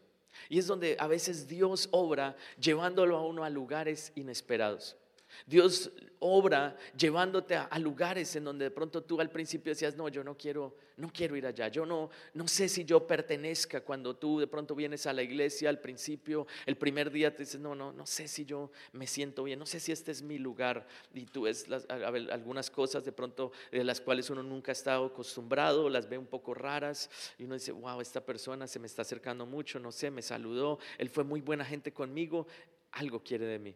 Y 0.49 0.59
es 0.59 0.67
donde 0.67 0.95
a 0.99 1.07
veces 1.07 1.47
Dios 1.47 1.87
obra 1.91 2.35
llevándolo 2.59 3.17
a 3.17 3.25
uno 3.25 3.43
a 3.43 3.49
lugares 3.49 4.11
inesperados. 4.15 4.97
Dios 5.45 5.91
obra 6.19 6.77
llevándote 6.97 7.55
a, 7.55 7.77
lugares 7.79 8.35
en 8.35 8.45
donde 8.45 8.65
de 8.65 8.71
pronto 8.71 9.03
tú 9.03 9.19
al 9.19 9.29
principio 9.29 9.71
decías, 9.71 9.95
no, 9.97 10.07
yo 10.07 10.23
no 10.23 10.37
quiero, 10.37 10.77
no 10.95 11.11
quiero 11.11 11.35
ir 11.35 11.45
allá, 11.45 11.67
yo 11.67 11.85
no, 11.85 12.09
no 12.33 12.47
sé 12.47 12.69
si 12.69 12.85
yo 12.85 13.05
pertenezca 13.05 13.81
cuando 13.81 14.15
tú 14.15 14.39
de 14.39 14.47
pronto 14.47 14.73
vienes 14.73 15.05
a 15.05 15.13
la 15.13 15.21
iglesia 15.21 15.69
al 15.69 15.79
principio, 15.79 16.47
el 16.65 16.77
primer 16.77 17.11
día 17.11 17.35
te 17.35 17.43
dices, 17.43 17.59
no, 17.59 17.75
no, 17.75 17.91
no 17.91 18.05
sé 18.05 18.29
si 18.29 18.45
yo 18.45 18.71
me 18.93 19.05
siento 19.05 19.43
bien, 19.43 19.59
no 19.59 19.65
sé 19.65 19.81
si 19.81 19.91
este 19.91 20.11
es 20.11 20.21
mi 20.21 20.37
lugar 20.37 20.87
y 21.13 21.25
tú 21.25 21.41
ves 21.41 21.65
algunas 21.89 22.71
cosas 22.71 23.03
de 23.03 23.11
pronto 23.11 23.51
de 23.71 23.83
las 23.83 23.99
cuales 23.99 24.29
uno 24.29 24.43
nunca 24.43 24.71
ha 24.71 24.73
estado 24.73 25.05
acostumbrado, 25.05 25.89
las 25.89 26.07
ve 26.07 26.17
un 26.17 26.27
poco 26.27 26.53
raras 26.53 27.09
y 27.37 27.43
uno 27.43 27.55
dice, 27.55 27.73
wow, 27.73 27.99
esta 27.99 28.25
persona 28.25 28.65
se 28.65 28.79
me 28.79 28.87
está 28.87 29.01
acercando 29.01 29.45
mucho, 29.45 29.77
no 29.77 29.91
sé, 29.91 30.09
me 30.09 30.21
saludó, 30.21 30.79
él 30.97 31.09
fue 31.09 31.25
muy 31.25 31.41
buena 31.41 31.65
gente 31.65 31.91
conmigo, 31.91 32.47
algo 32.91 33.21
quiere 33.21 33.45
de 33.45 33.59
mí. 33.59 33.75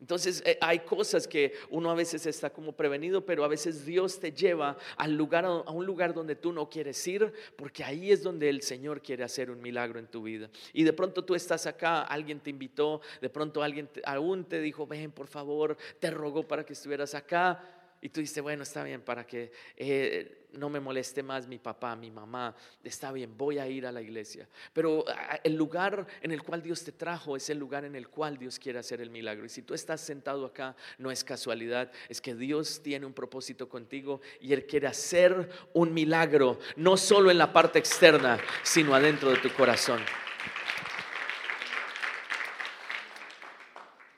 Entonces 0.00 0.42
eh, 0.46 0.56
hay 0.60 0.80
cosas 0.80 1.26
que 1.26 1.54
uno 1.70 1.90
a 1.90 1.94
veces 1.94 2.24
está 2.26 2.50
como 2.50 2.72
prevenido, 2.72 3.26
pero 3.26 3.44
a 3.44 3.48
veces 3.48 3.84
Dios 3.84 4.20
te 4.20 4.32
lleva 4.32 4.76
al 4.96 5.16
lugar, 5.16 5.44
a 5.44 5.70
un 5.70 5.86
lugar 5.86 6.14
donde 6.14 6.36
tú 6.36 6.52
no 6.52 6.70
quieres 6.70 7.04
ir, 7.08 7.32
porque 7.56 7.82
ahí 7.82 8.12
es 8.12 8.22
donde 8.22 8.48
el 8.48 8.62
Señor 8.62 9.02
quiere 9.02 9.24
hacer 9.24 9.50
un 9.50 9.60
milagro 9.60 9.98
en 9.98 10.06
tu 10.06 10.22
vida. 10.22 10.50
Y 10.72 10.84
de 10.84 10.92
pronto 10.92 11.24
tú 11.24 11.34
estás 11.34 11.66
acá, 11.66 12.02
alguien 12.02 12.38
te 12.38 12.50
invitó, 12.50 13.00
de 13.20 13.28
pronto 13.28 13.62
alguien 13.62 13.90
aún 14.04 14.44
te 14.44 14.60
dijo, 14.60 14.86
ven 14.86 15.10
por 15.10 15.26
favor, 15.26 15.76
te 15.98 16.10
rogó 16.10 16.46
para 16.46 16.64
que 16.64 16.74
estuvieras 16.74 17.14
acá. 17.14 17.77
Y 18.00 18.10
tú 18.10 18.20
dices, 18.20 18.42
bueno, 18.42 18.62
está 18.62 18.84
bien, 18.84 19.00
para 19.00 19.26
que 19.26 19.50
eh, 19.76 20.46
no 20.52 20.70
me 20.70 20.78
moleste 20.78 21.22
más 21.22 21.46
mi 21.48 21.58
papá, 21.58 21.96
mi 21.96 22.10
mamá, 22.10 22.54
está 22.84 23.10
bien, 23.12 23.36
voy 23.36 23.58
a 23.58 23.66
ir 23.66 23.86
a 23.86 23.92
la 23.92 24.00
iglesia. 24.00 24.48
Pero 24.72 25.04
el 25.42 25.54
lugar 25.54 26.06
en 26.22 26.30
el 26.30 26.42
cual 26.42 26.62
Dios 26.62 26.84
te 26.84 26.92
trajo 26.92 27.36
es 27.36 27.50
el 27.50 27.58
lugar 27.58 27.84
en 27.84 27.96
el 27.96 28.08
cual 28.08 28.38
Dios 28.38 28.58
quiere 28.58 28.78
hacer 28.78 29.00
el 29.00 29.10
milagro. 29.10 29.44
Y 29.46 29.48
si 29.48 29.62
tú 29.62 29.74
estás 29.74 30.00
sentado 30.00 30.46
acá, 30.46 30.76
no 30.98 31.10
es 31.10 31.24
casualidad, 31.24 31.90
es 32.08 32.20
que 32.20 32.34
Dios 32.34 32.82
tiene 32.82 33.04
un 33.04 33.12
propósito 33.12 33.68
contigo 33.68 34.20
y 34.40 34.52
Él 34.52 34.66
quiere 34.66 34.86
hacer 34.86 35.48
un 35.72 35.92
milagro, 35.92 36.58
no 36.76 36.96
solo 36.96 37.30
en 37.30 37.38
la 37.38 37.52
parte 37.52 37.78
externa, 37.78 38.38
sino 38.62 38.94
adentro 38.94 39.30
de 39.30 39.38
tu 39.38 39.50
corazón. 39.50 40.00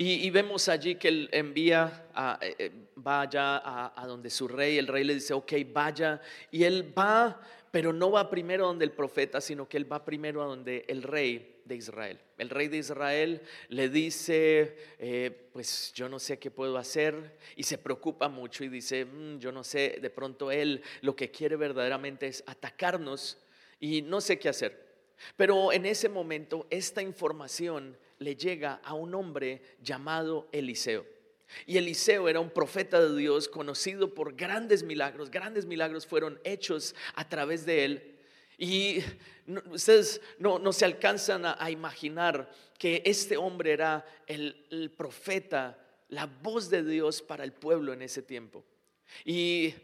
Y, 0.02 0.30
vemos 0.30 0.66
allí 0.70 0.94
que 0.94 1.08
él 1.08 1.28
envía, 1.30 2.06
a, 2.14 2.38
eh, 2.40 2.54
eh, 2.58 2.70
vaya 2.94 3.60
a, 3.94 4.06
donde 4.06 4.30
su 4.30 4.48
rey, 4.48 4.78
el 4.78 4.86
rey 4.86 5.04
le 5.04 5.12
dice, 5.12 5.34
ok, 5.34 5.52
vaya, 5.70 6.22
y 6.50 6.64
él 6.64 6.90
va, 6.98 7.38
pero 7.70 7.92
no 7.92 8.10
va 8.10 8.30
primero 8.30 8.66
donde 8.66 8.86
el 8.86 8.92
profeta, 8.92 9.42
sino 9.42 9.68
que 9.68 9.76
él 9.76 9.92
va 9.92 10.02
primero 10.02 10.42
a 10.42 10.46
donde 10.46 10.86
el 10.88 11.02
rey 11.02 11.60
de 11.66 11.76
Israel. 11.76 12.18
El 12.38 12.48
rey 12.48 12.68
de 12.68 12.78
Israel 12.78 13.42
le 13.68 13.90
dice, 13.90 14.74
eh, 14.98 15.50
pues 15.52 15.92
yo 15.94 16.08
no 16.08 16.18
sé 16.18 16.38
qué 16.38 16.50
puedo 16.50 16.78
hacer, 16.78 17.36
y 17.54 17.64
se 17.64 17.76
preocupa 17.76 18.30
mucho 18.30 18.64
y 18.64 18.70
dice, 18.70 19.04
mm, 19.04 19.38
yo 19.38 19.52
no 19.52 19.62
sé, 19.62 19.98
de 20.00 20.08
pronto 20.08 20.50
él 20.50 20.82
lo 21.02 21.14
que 21.14 21.30
quiere 21.30 21.56
verdaderamente 21.56 22.26
es 22.26 22.42
atacarnos 22.46 23.36
y 23.78 24.00
no 24.00 24.22
sé 24.22 24.38
qué 24.38 24.48
hacer. 24.48 24.88
Pero 25.36 25.74
en 25.74 25.84
ese 25.84 26.08
momento 26.08 26.66
esta 26.70 27.02
información 27.02 27.98
le 28.20 28.36
llega 28.36 28.80
a 28.84 28.94
un 28.94 29.14
hombre 29.14 29.62
llamado 29.82 30.48
Eliseo. 30.52 31.04
Y 31.66 31.78
Eliseo 31.78 32.28
era 32.28 32.38
un 32.38 32.50
profeta 32.50 33.00
de 33.00 33.16
Dios 33.16 33.48
conocido 33.48 34.14
por 34.14 34.36
grandes 34.36 34.82
milagros. 34.82 35.30
Grandes 35.30 35.66
milagros 35.66 36.06
fueron 36.06 36.38
hechos 36.44 36.94
a 37.14 37.28
través 37.28 37.66
de 37.66 37.84
él. 37.84 38.18
Y 38.58 39.02
ustedes 39.70 40.20
no, 40.38 40.72
se 40.72 40.84
alcanzan 40.84 41.44
a, 41.46 41.70
imaginar 41.70 42.52
que 42.78 43.02
este 43.06 43.38
hombre 43.38 43.72
era 43.72 44.04
el, 44.26 44.92
profeta, 44.96 45.78
la 46.10 46.26
voz 46.26 46.68
de 46.68 46.84
Dios 46.84 47.22
para 47.22 47.42
el 47.42 47.52
pueblo 47.52 47.94
en 47.94 48.02
ese 48.02 48.20
tiempo. 48.22 48.62
Y 49.24 49.74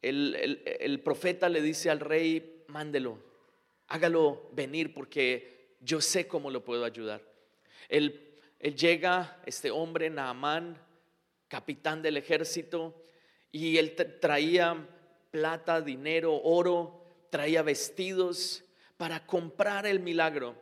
el, 0.00 0.62
el 0.80 1.00
profeta 1.00 1.48
le 1.48 1.60
dice 1.60 1.90
al 1.90 2.00
rey, 2.00 2.64
mándelo, 2.68 3.18
hágalo 3.88 4.48
venir 4.52 4.94
porque 4.94 5.59
yo 5.80 6.00
sé 6.00 6.28
cómo 6.28 6.50
lo 6.50 6.62
puedo 6.64 6.84
ayudar. 6.84 7.22
Él, 7.88 8.36
llega, 8.60 9.40
este 9.46 9.70
hombre, 9.70 10.10
Naamán, 10.10 10.78
capitán 11.48 12.02
del 12.02 12.16
ejército, 12.16 13.02
y 13.50 13.78
él 13.78 13.96
traía 14.20 14.86
plata, 15.30 15.80
dinero, 15.80 16.40
oro, 16.42 17.04
traía 17.30 17.62
vestidos 17.62 18.62
para 18.96 19.26
comprar 19.26 19.86
el 19.86 20.00
milagro. 20.00 20.54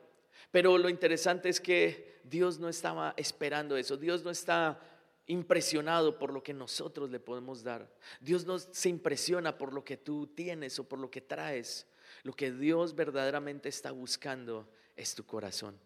Pero 0.50 0.78
lo 0.78 0.88
interesante 0.88 1.48
es 1.48 1.60
que 1.60 2.20
Dios 2.24 2.58
no 2.58 2.68
estaba 2.68 3.14
esperando 3.16 3.76
eso, 3.76 3.96
Dios 3.96 4.22
no 4.24 4.30
está 4.30 4.80
impresionado 5.26 6.18
por 6.18 6.32
lo 6.32 6.42
que 6.42 6.54
nosotros 6.54 7.10
le 7.10 7.20
podemos 7.20 7.62
dar. 7.62 7.90
Dios 8.20 8.46
no 8.46 8.58
se 8.58 8.88
impresiona 8.88 9.58
por 9.58 9.74
lo 9.74 9.84
que 9.84 9.98
tú 9.98 10.28
tienes 10.28 10.78
o 10.78 10.88
por 10.88 10.98
lo 10.98 11.10
que 11.10 11.20
traes. 11.20 11.86
Lo 12.22 12.32
que 12.32 12.50
Dios 12.50 12.94
verdaderamente 12.94 13.68
está 13.68 13.90
buscando 13.90 14.66
es 14.98 15.14
tu 15.14 15.24
corazón. 15.24 15.78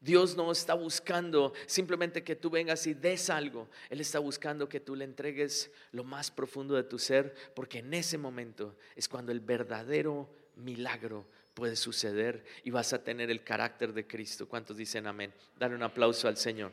Dios 0.00 0.34
no 0.34 0.50
está 0.50 0.72
buscando 0.74 1.52
simplemente 1.66 2.24
que 2.24 2.34
tú 2.34 2.48
vengas 2.48 2.86
y 2.86 2.94
des 2.94 3.28
algo. 3.28 3.68
Él 3.90 4.00
está 4.00 4.18
buscando 4.18 4.68
que 4.68 4.80
tú 4.80 4.96
le 4.96 5.04
entregues 5.04 5.70
lo 5.92 6.04
más 6.04 6.30
profundo 6.30 6.74
de 6.74 6.84
tu 6.84 6.98
ser, 6.98 7.34
porque 7.54 7.78
en 7.78 7.92
ese 7.92 8.16
momento 8.16 8.76
es 8.96 9.08
cuando 9.08 9.30
el 9.30 9.40
verdadero 9.40 10.30
milagro 10.56 11.26
puede 11.52 11.76
suceder 11.76 12.44
y 12.64 12.70
vas 12.70 12.94
a 12.94 13.04
tener 13.04 13.30
el 13.30 13.44
carácter 13.44 13.92
de 13.92 14.06
Cristo. 14.06 14.48
¿Cuántos 14.48 14.78
dicen 14.78 15.06
amén? 15.06 15.34
Dale 15.58 15.74
un 15.74 15.82
aplauso 15.82 16.28
al 16.28 16.38
Señor. 16.38 16.72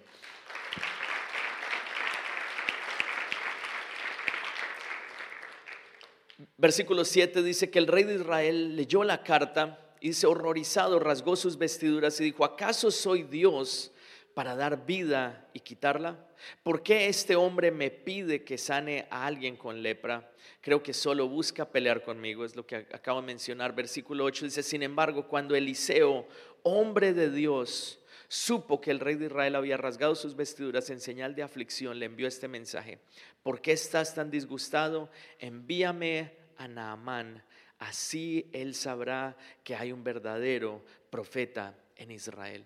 Versículo 6.56 7.04
7 7.04 7.44
dice 7.44 7.70
que 7.70 7.80
el 7.80 7.88
rey 7.88 8.04
de 8.04 8.16
Israel 8.16 8.76
leyó 8.76 9.04
la 9.04 9.24
carta 9.24 9.87
y 10.02 10.26
horrorizado, 10.26 11.00
rasgó 11.00 11.36
sus 11.36 11.58
vestiduras 11.58 12.20
y 12.20 12.26
dijo, 12.26 12.46
¿acaso 12.46 12.92
soy 12.92 13.24
Dios 13.24 13.92
para 14.34 14.56
dar 14.56 14.86
vida 14.86 15.48
y 15.54 15.60
quitarla? 15.60 16.18
¿Por 16.64 16.84
qué 16.84 17.08
este 17.08 17.36
hombre 17.36 17.72
me 17.72 17.90
pide 17.90 18.44
que 18.44 18.58
sane 18.58 19.08
a 19.10 19.26
alguien 19.26 19.56
con 19.56 19.82
lepra? 19.82 20.32
Creo 20.62 20.84
que 20.84 20.94
solo 20.94 21.28
busca 21.28 21.70
pelear 21.70 22.04
conmigo, 22.04 22.46
es 22.46 22.56
lo 22.56 22.66
que 22.66 22.76
acabo 22.76 23.22
de 23.22 23.28
mencionar. 23.28 23.74
Versículo 23.74 24.26
8 24.26 24.46
dice, 24.46 24.64
sin 24.64 24.84
embargo, 24.84 25.28
cuando 25.28 25.56
Eliseo, 25.56 26.28
hombre 26.64 27.14
de 27.14 27.32
Dios, 27.32 28.00
supo 28.28 28.82
que 28.82 28.92
el 28.92 29.00
rey 29.00 29.16
de 29.16 29.26
Israel 29.26 29.56
había 29.56 29.78
rasgado 29.78 30.14
sus 30.16 30.36
vestiduras 30.36 30.90
en 30.90 31.00
señal 31.00 31.34
de 31.36 31.44
aflicción, 31.44 31.98
le 31.98 32.06
envió 32.06 32.28
este 32.28 32.48
mensaje. 32.48 33.00
¿Por 33.42 33.62
qué 33.62 33.72
estás 33.72 34.14
tan 34.14 34.30
disgustado? 34.30 35.10
Envíame 35.40 36.34
a 36.58 36.68
Naamán 36.68 37.44
Así 37.80 38.50
él 38.54 38.74
sabrá 38.76 39.38
que 39.64 39.76
hay 39.76 39.92
un 39.92 40.04
verdadero 40.04 40.84
profeta 41.10 41.78
en 41.96 42.12
Israel. 42.12 42.66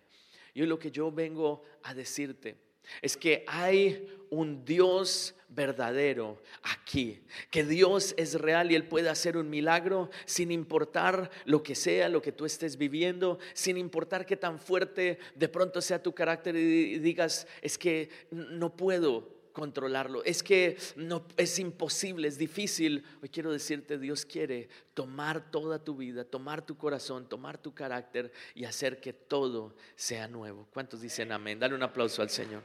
Y 0.53 0.63
lo 0.63 0.79
que 0.79 0.91
yo 0.91 1.11
vengo 1.11 1.63
a 1.83 1.93
decirte 1.93 2.57
es 3.01 3.15
que 3.15 3.43
hay 3.47 4.07
un 4.29 4.63
Dios 4.65 5.35
verdadero 5.49 6.41
aquí, 6.63 7.21
que 7.49 7.63
Dios 7.63 8.13
es 8.17 8.39
real 8.39 8.71
y 8.71 8.75
Él 8.75 8.87
puede 8.87 9.09
hacer 9.09 9.35
un 9.35 9.49
milagro 9.49 10.09
sin 10.25 10.51
importar 10.51 11.29
lo 11.45 11.61
que 11.61 11.75
sea, 11.75 12.07
lo 12.09 12.21
que 12.21 12.31
tú 12.31 12.45
estés 12.45 12.77
viviendo, 12.77 13.37
sin 13.53 13.77
importar 13.77 14.25
qué 14.25 14.37
tan 14.37 14.59
fuerte 14.59 15.19
de 15.35 15.49
pronto 15.49 15.81
sea 15.81 16.01
tu 16.01 16.13
carácter 16.13 16.55
y 16.55 16.99
digas, 16.99 17.47
es 17.61 17.77
que 17.77 18.09
no 18.31 18.75
puedo, 18.75 19.40
controlarlo. 19.51 20.23
Es 20.23 20.43
que 20.43 20.77
no 20.95 21.25
es 21.37 21.59
imposible, 21.59 22.27
es 22.27 22.37
difícil. 22.37 23.03
Hoy 23.21 23.29
quiero 23.29 23.51
decirte, 23.51 23.97
Dios 23.97 24.25
quiere 24.25 24.69
tomar 24.93 25.51
toda 25.51 25.83
tu 25.83 25.95
vida, 25.95 26.23
tomar 26.23 26.65
tu 26.65 26.77
corazón, 26.77 27.27
tomar 27.27 27.57
tu 27.57 27.73
carácter 27.73 28.31
y 28.55 28.65
hacer 28.65 28.99
que 28.99 29.13
todo 29.13 29.75
sea 29.95 30.27
nuevo. 30.27 30.67
¿Cuántos 30.73 31.01
dicen 31.01 31.31
amén? 31.31 31.59
Dale 31.59 31.75
un 31.75 31.83
aplauso 31.83 32.21
al 32.21 32.29
Señor. 32.29 32.63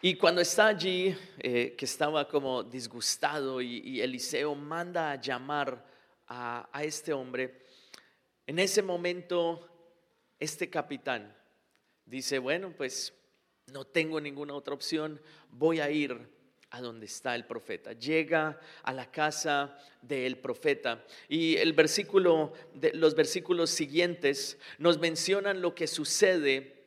Y 0.00 0.16
cuando 0.16 0.40
está 0.40 0.66
allí, 0.66 1.16
eh, 1.38 1.76
que 1.78 1.84
estaba 1.84 2.26
como 2.26 2.64
disgustado 2.64 3.60
y, 3.60 4.00
Eliseo 4.00 4.54
manda 4.56 5.12
a 5.12 5.20
llamar 5.20 5.86
a 6.26 6.82
este 6.82 7.12
hombre, 7.12 7.62
en 8.46 8.58
ese 8.58 8.82
momento 8.82 9.68
este 10.40 10.68
capitán, 10.68 11.32
dice, 12.06 12.38
bueno, 12.38 12.72
pues 12.76 13.14
no 13.72 13.84
tengo 13.84 14.20
ninguna 14.20 14.54
otra 14.54 14.74
opción, 14.74 15.20
voy 15.50 15.80
a 15.80 15.90
ir 15.90 16.28
a 16.70 16.80
donde 16.80 17.06
está 17.06 17.34
el 17.34 17.44
profeta. 17.44 17.92
Llega 17.92 18.58
a 18.82 18.92
la 18.92 19.10
casa 19.10 19.78
del 20.00 20.38
profeta 20.38 21.04
y 21.28 21.56
el 21.56 21.74
versículo, 21.74 22.54
los 22.94 23.14
versículos 23.14 23.70
siguientes 23.70 24.58
nos 24.78 24.98
mencionan 24.98 25.60
lo 25.60 25.74
que 25.74 25.86
sucede 25.86 26.86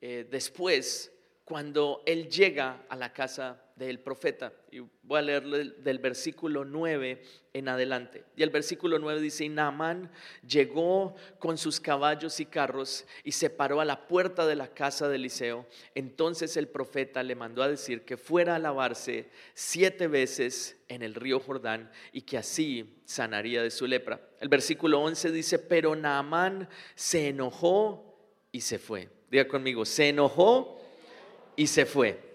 eh, 0.00 0.26
después 0.30 1.12
cuando 1.44 2.02
él 2.06 2.28
llega 2.28 2.84
a 2.88 2.96
la 2.96 3.12
casa 3.12 3.62
del 3.76 4.00
profeta. 4.00 4.52
Y 4.70 4.80
voy 5.02 5.18
a 5.18 5.22
leerle 5.22 5.64
del 5.78 5.98
versículo 5.98 6.64
9 6.64 7.22
en 7.52 7.68
adelante. 7.68 8.24
Y 8.34 8.42
el 8.42 8.48
versículo 8.48 8.98
9 8.98 9.20
dice, 9.20 9.44
y 9.44 9.50
Naamán 9.50 10.10
llegó 10.46 11.14
con 11.38 11.58
sus 11.58 11.78
caballos 11.78 12.40
y 12.40 12.46
carros 12.46 13.04
y 13.22 13.32
se 13.32 13.50
paró 13.50 13.80
a 13.80 13.84
la 13.84 14.08
puerta 14.08 14.46
de 14.46 14.56
la 14.56 14.68
casa 14.68 15.08
de 15.08 15.16
Eliseo. 15.16 15.66
Entonces 15.94 16.56
el 16.56 16.68
profeta 16.68 17.22
le 17.22 17.34
mandó 17.34 17.62
a 17.62 17.68
decir 17.68 18.04
que 18.06 18.16
fuera 18.16 18.56
a 18.56 18.58
lavarse 18.58 19.30
siete 19.52 20.08
veces 20.08 20.78
en 20.88 21.02
el 21.02 21.14
río 21.14 21.38
Jordán 21.38 21.90
y 22.12 22.22
que 22.22 22.38
así 22.38 23.02
sanaría 23.04 23.62
de 23.62 23.70
su 23.70 23.86
lepra. 23.86 24.20
El 24.40 24.48
versículo 24.48 25.00
11 25.02 25.32
dice, 25.32 25.58
pero 25.58 25.94
Naamán 25.94 26.68
se 26.94 27.28
enojó 27.28 28.18
y 28.52 28.62
se 28.62 28.78
fue. 28.78 29.10
Diga 29.30 29.46
conmigo, 29.46 29.84
se 29.84 30.08
enojó 30.08 30.80
y 31.56 31.66
se 31.66 31.84
fue. 31.84 32.25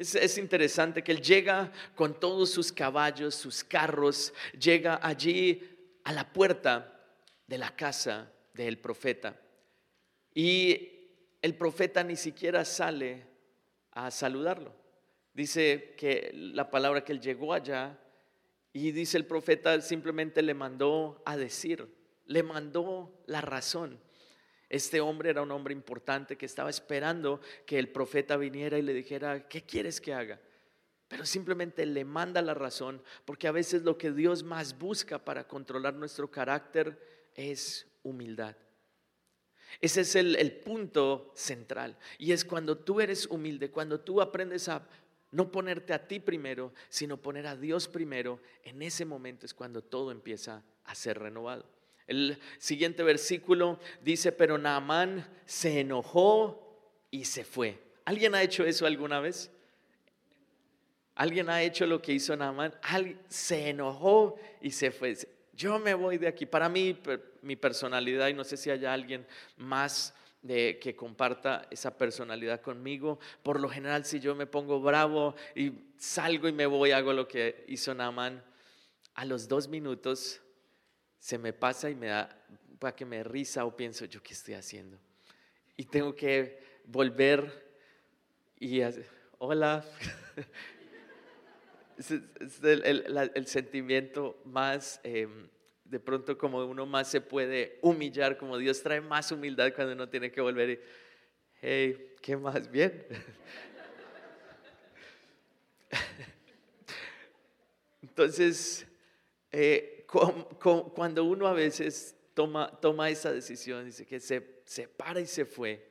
Es, 0.00 0.38
interesante 0.38 1.04
que 1.04 1.12
él 1.12 1.20
llega 1.20 1.70
con 1.94 2.18
todos 2.18 2.50
sus 2.50 2.72
caballos, 2.72 3.34
sus 3.34 3.62
carros, 3.62 4.32
llega 4.58 4.98
allí 5.02 5.62
a 6.04 6.12
la 6.14 6.32
puerta 6.32 6.98
de 7.46 7.58
la 7.58 7.76
casa 7.76 8.32
del 8.54 8.78
profeta. 8.78 9.38
Y 10.32 10.88
el 11.42 11.54
profeta 11.54 12.02
ni 12.02 12.16
siquiera 12.16 12.64
sale 12.64 13.26
a 13.90 14.10
saludarlo. 14.10 14.74
Dice 15.34 15.94
que 15.98 16.30
la 16.32 16.70
palabra 16.70 17.04
que 17.04 17.12
él 17.12 17.20
llegó 17.20 17.52
allá 17.52 17.98
y 18.72 18.92
dice 18.92 19.18
el 19.18 19.26
profeta 19.26 19.78
simplemente 19.82 20.40
le 20.40 20.54
mandó 20.54 21.20
a 21.26 21.36
decir, 21.36 21.94
le 22.24 22.42
mandó 22.42 23.22
la 23.26 23.42
razón. 23.42 24.00
Este 24.70 25.00
hombre 25.00 25.30
era 25.30 25.42
un 25.42 25.50
hombre 25.50 25.74
importante 25.74 26.38
que 26.38 26.46
estaba 26.46 26.70
esperando 26.70 27.40
que 27.66 27.78
el 27.78 27.88
profeta 27.88 28.36
viniera 28.36 28.78
y 28.78 28.82
le 28.82 28.94
dijera, 28.94 29.48
¿qué 29.48 29.62
quieres 29.62 30.00
que 30.00 30.14
haga? 30.14 30.40
Pero 31.08 31.26
simplemente 31.26 31.84
le 31.84 32.04
manda 32.04 32.40
la 32.40 32.54
razón, 32.54 33.02
porque 33.24 33.48
a 33.48 33.52
veces 33.52 33.82
lo 33.82 33.98
que 33.98 34.12
Dios 34.12 34.44
más 34.44 34.78
busca 34.78 35.24
para 35.24 35.48
controlar 35.48 35.94
nuestro 35.94 36.30
carácter 36.30 37.28
es 37.34 37.88
humildad. 38.04 38.56
Ese 39.80 40.02
es 40.02 40.14
el, 40.14 40.36
el, 40.36 40.52
punto 40.52 41.32
central. 41.34 41.98
Y 42.16 42.30
es 42.30 42.44
cuando 42.44 42.78
tú 42.78 43.00
eres 43.00 43.26
humilde, 43.26 43.72
cuando 43.72 43.98
tú 44.00 44.20
aprendes 44.20 44.68
a 44.68 44.88
no 45.32 45.50
ponerte 45.50 45.92
a 45.92 46.06
ti 46.06 46.20
primero, 46.20 46.72
sino 46.88 47.16
poner 47.16 47.48
a 47.48 47.56
Dios 47.56 47.88
primero, 47.88 48.40
en 48.62 48.82
ese 48.82 49.04
momento 49.04 49.46
es 49.46 49.54
cuando 49.54 49.82
todo 49.82 50.12
empieza 50.12 50.62
a 50.84 50.94
ser 50.94 51.18
renovado. 51.18 51.79
El 52.10 52.40
siguiente 52.58 53.04
versículo 53.04 53.78
dice, 54.02 54.32
pero 54.32 54.58
Naamán 54.58 55.24
se 55.46 55.78
enojó 55.78 56.82
y 57.08 57.24
se 57.24 57.44
fue. 57.44 57.78
¿Alguien 58.04 58.34
ha 58.34 58.42
hecho 58.42 58.64
eso 58.64 58.84
alguna 58.84 59.20
vez? 59.20 59.48
¿Alguien 61.14 61.48
ha 61.48 61.62
hecho 61.62 61.86
lo 61.86 62.02
que 62.02 62.12
hizo 62.12 62.34
Naamán? 62.34 62.74
Se 63.28 63.68
enojó 63.68 64.34
y 64.60 64.72
se 64.72 64.90
fue. 64.90 65.16
Yo 65.52 65.78
me 65.78 65.94
voy 65.94 66.18
de 66.18 66.26
aquí. 66.26 66.46
Para 66.46 66.68
mí, 66.68 66.98
mi 67.42 67.54
personalidad, 67.54 68.26
y 68.26 68.34
no 68.34 68.42
sé 68.42 68.56
si 68.56 68.70
haya 68.70 68.92
alguien 68.92 69.24
más 69.56 70.12
de, 70.42 70.80
que 70.80 70.96
comparta 70.96 71.68
esa 71.70 71.96
personalidad 71.96 72.60
conmigo. 72.60 73.20
Por 73.44 73.60
lo 73.60 73.68
general, 73.68 74.04
si 74.04 74.18
yo 74.18 74.34
me 74.34 74.48
pongo 74.48 74.80
bravo 74.80 75.36
y 75.54 75.70
salgo 75.96 76.48
y 76.48 76.52
me 76.52 76.66
voy, 76.66 76.90
hago 76.90 77.12
lo 77.12 77.28
que 77.28 77.64
hizo 77.68 77.94
Naamán, 77.94 78.42
a 79.14 79.24
los 79.24 79.46
dos 79.46 79.68
minutos 79.68 80.40
se 81.20 81.38
me 81.38 81.52
pasa 81.52 81.88
y 81.90 81.94
me 81.94 82.08
da 82.08 82.28
para 82.80 82.96
que 82.96 83.04
me 83.04 83.22
risa 83.22 83.66
o 83.66 83.76
pienso 83.76 84.06
yo 84.06 84.22
qué 84.22 84.32
estoy 84.32 84.54
haciendo. 84.54 84.98
Y 85.76 85.84
tengo 85.84 86.16
que 86.16 86.58
volver 86.86 87.70
y 88.58 88.80
hola. 89.38 89.84
es, 91.98 92.10
el, 92.62 93.46
sentimiento 93.46 94.40
más, 94.46 94.98
em, 95.04 95.48
de 95.84 96.00
pronto 96.00 96.38
como 96.38 96.64
uno 96.64 96.86
más 96.86 97.08
se 97.08 97.20
puede 97.20 97.78
humillar, 97.82 98.38
como 98.38 98.56
Dios 98.56 98.82
trae 98.82 99.02
más 99.02 99.30
humildad 99.30 99.74
cuando 99.74 99.92
uno 99.92 100.08
tiene 100.08 100.32
que 100.32 100.40
volver 100.40 100.70
y, 100.70 100.80
hey, 101.60 102.14
¿qué 102.22 102.36
más? 102.36 102.70
Bien. 102.70 103.04
Entonces, 108.02 108.86
eh, 109.52 109.99
cuando 110.94 111.24
uno 111.24 111.46
a 111.46 111.52
veces 111.52 112.16
toma, 112.34 112.70
toma 112.80 113.10
esa 113.10 113.32
decisión, 113.32 113.84
dice 113.84 114.06
que 114.06 114.20
se, 114.20 114.62
se 114.64 114.88
para 114.88 115.20
y 115.20 115.26
se 115.26 115.44
fue, 115.44 115.88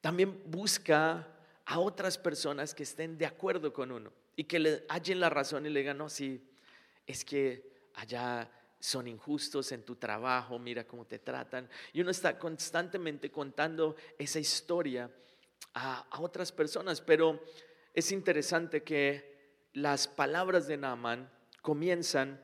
también 0.00 0.42
busca 0.46 1.26
a 1.64 1.78
otras 1.80 2.16
personas 2.16 2.74
que 2.74 2.84
estén 2.84 3.18
de 3.18 3.26
acuerdo 3.26 3.72
con 3.72 3.90
uno 3.90 4.12
y 4.36 4.44
que 4.44 4.58
le 4.58 4.84
hallen 4.88 5.18
la 5.18 5.30
razón 5.30 5.66
y 5.66 5.70
le 5.70 5.80
digan, 5.80 5.98
no, 5.98 6.08
sí, 6.08 6.48
es 7.06 7.24
que 7.24 7.88
allá 7.94 8.50
son 8.78 9.08
injustos 9.08 9.72
en 9.72 9.82
tu 9.82 9.96
trabajo, 9.96 10.58
mira 10.58 10.86
cómo 10.86 11.06
te 11.06 11.18
tratan. 11.18 11.68
Y 11.92 12.02
uno 12.02 12.10
está 12.10 12.38
constantemente 12.38 13.32
contando 13.32 13.96
esa 14.18 14.38
historia 14.38 15.10
a, 15.74 16.06
a 16.10 16.20
otras 16.20 16.52
personas, 16.52 17.00
pero 17.00 17.42
es 17.94 18.12
interesante 18.12 18.84
que 18.84 19.34
las 19.72 20.06
palabras 20.06 20.68
de 20.68 20.76
Naaman 20.76 21.28
comienzan 21.62 22.40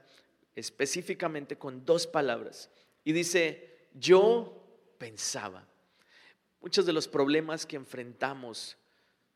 específicamente 0.55 1.57
con 1.57 1.85
dos 1.85 2.07
palabras. 2.07 2.71
Y 3.05 3.13
dice, 3.13 3.89
yo 3.95 4.63
pensaba. 4.99 5.67
Muchos 6.61 6.87
de 6.87 6.93
los 6.93 7.09
problemas 7.09 7.67
que 7.67 7.77
enfrentamos 7.77 8.77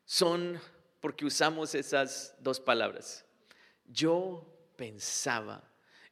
son 0.05 0.61
porque 1.01 1.27
usamos 1.27 1.75
esas 1.75 2.35
dos 2.39 2.61
palabras. 2.61 3.25
Yo 3.87 4.47
pensaba. 4.77 5.63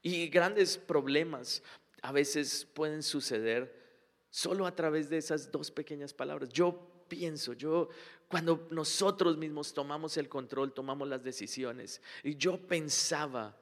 Y 0.03 0.29
grandes 0.29 0.77
problemas 0.77 1.63
a 2.03 2.13
veces 2.13 2.67
pueden 2.75 3.03
suceder 3.03 3.83
solo 4.31 4.67
a 4.67 4.75
través 4.75 5.09
de 5.09 5.17
esas 5.17 5.51
dos 5.51 5.71
pequeñas 5.71 6.13
palabras. 6.13 6.51
Yo 6.51 7.05
pienso, 7.09 7.53
yo 7.53 7.89
cuando 8.29 8.67
nosotros 8.71 9.37
mismos 9.37 9.73
tomamos 9.73 10.17
el 10.17 10.29
control, 10.29 10.75
tomamos 10.75 11.09
las 11.09 11.23
decisiones. 11.23 12.03
Y 12.23 12.37
yo 12.37 12.59
pensaba, 12.59 13.57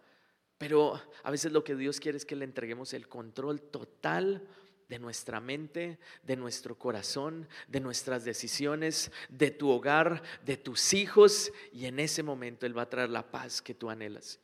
pero 0.63 1.03
a 1.25 1.31
veces 1.33 1.51
lo 1.51 1.65
que 1.65 1.75
Dios 1.75 1.99
quiere 1.99 2.17
es 2.17 2.25
que 2.25 2.37
le 2.37 2.45
entreguemos 2.45 2.95
el 2.95 3.09
control 3.09 3.61
total 3.61 4.47
de 4.89 5.01
nuestra 5.01 5.41
mente, 5.41 5.99
de 6.23 6.37
nuestro 6.37 6.79
corazón, 6.79 7.49
de 7.67 7.81
nuestras 7.81 8.25
decisiones, 8.25 9.11
de 9.29 9.51
tu 9.51 9.71
hogar, 9.71 10.23
de 10.45 10.57
tus 10.57 10.95
hijos, 10.95 11.53
y 11.73 11.87
en 11.87 11.99
ese 11.99 12.23
momento 12.23 12.65
Él 12.65 12.79
va 12.79 12.83
a 12.83 12.89
traer 12.89 13.11
la 13.11 13.29
paz 13.29 13.61
que 13.61 13.75
tú 13.75 13.91
anhelas. 13.91 14.39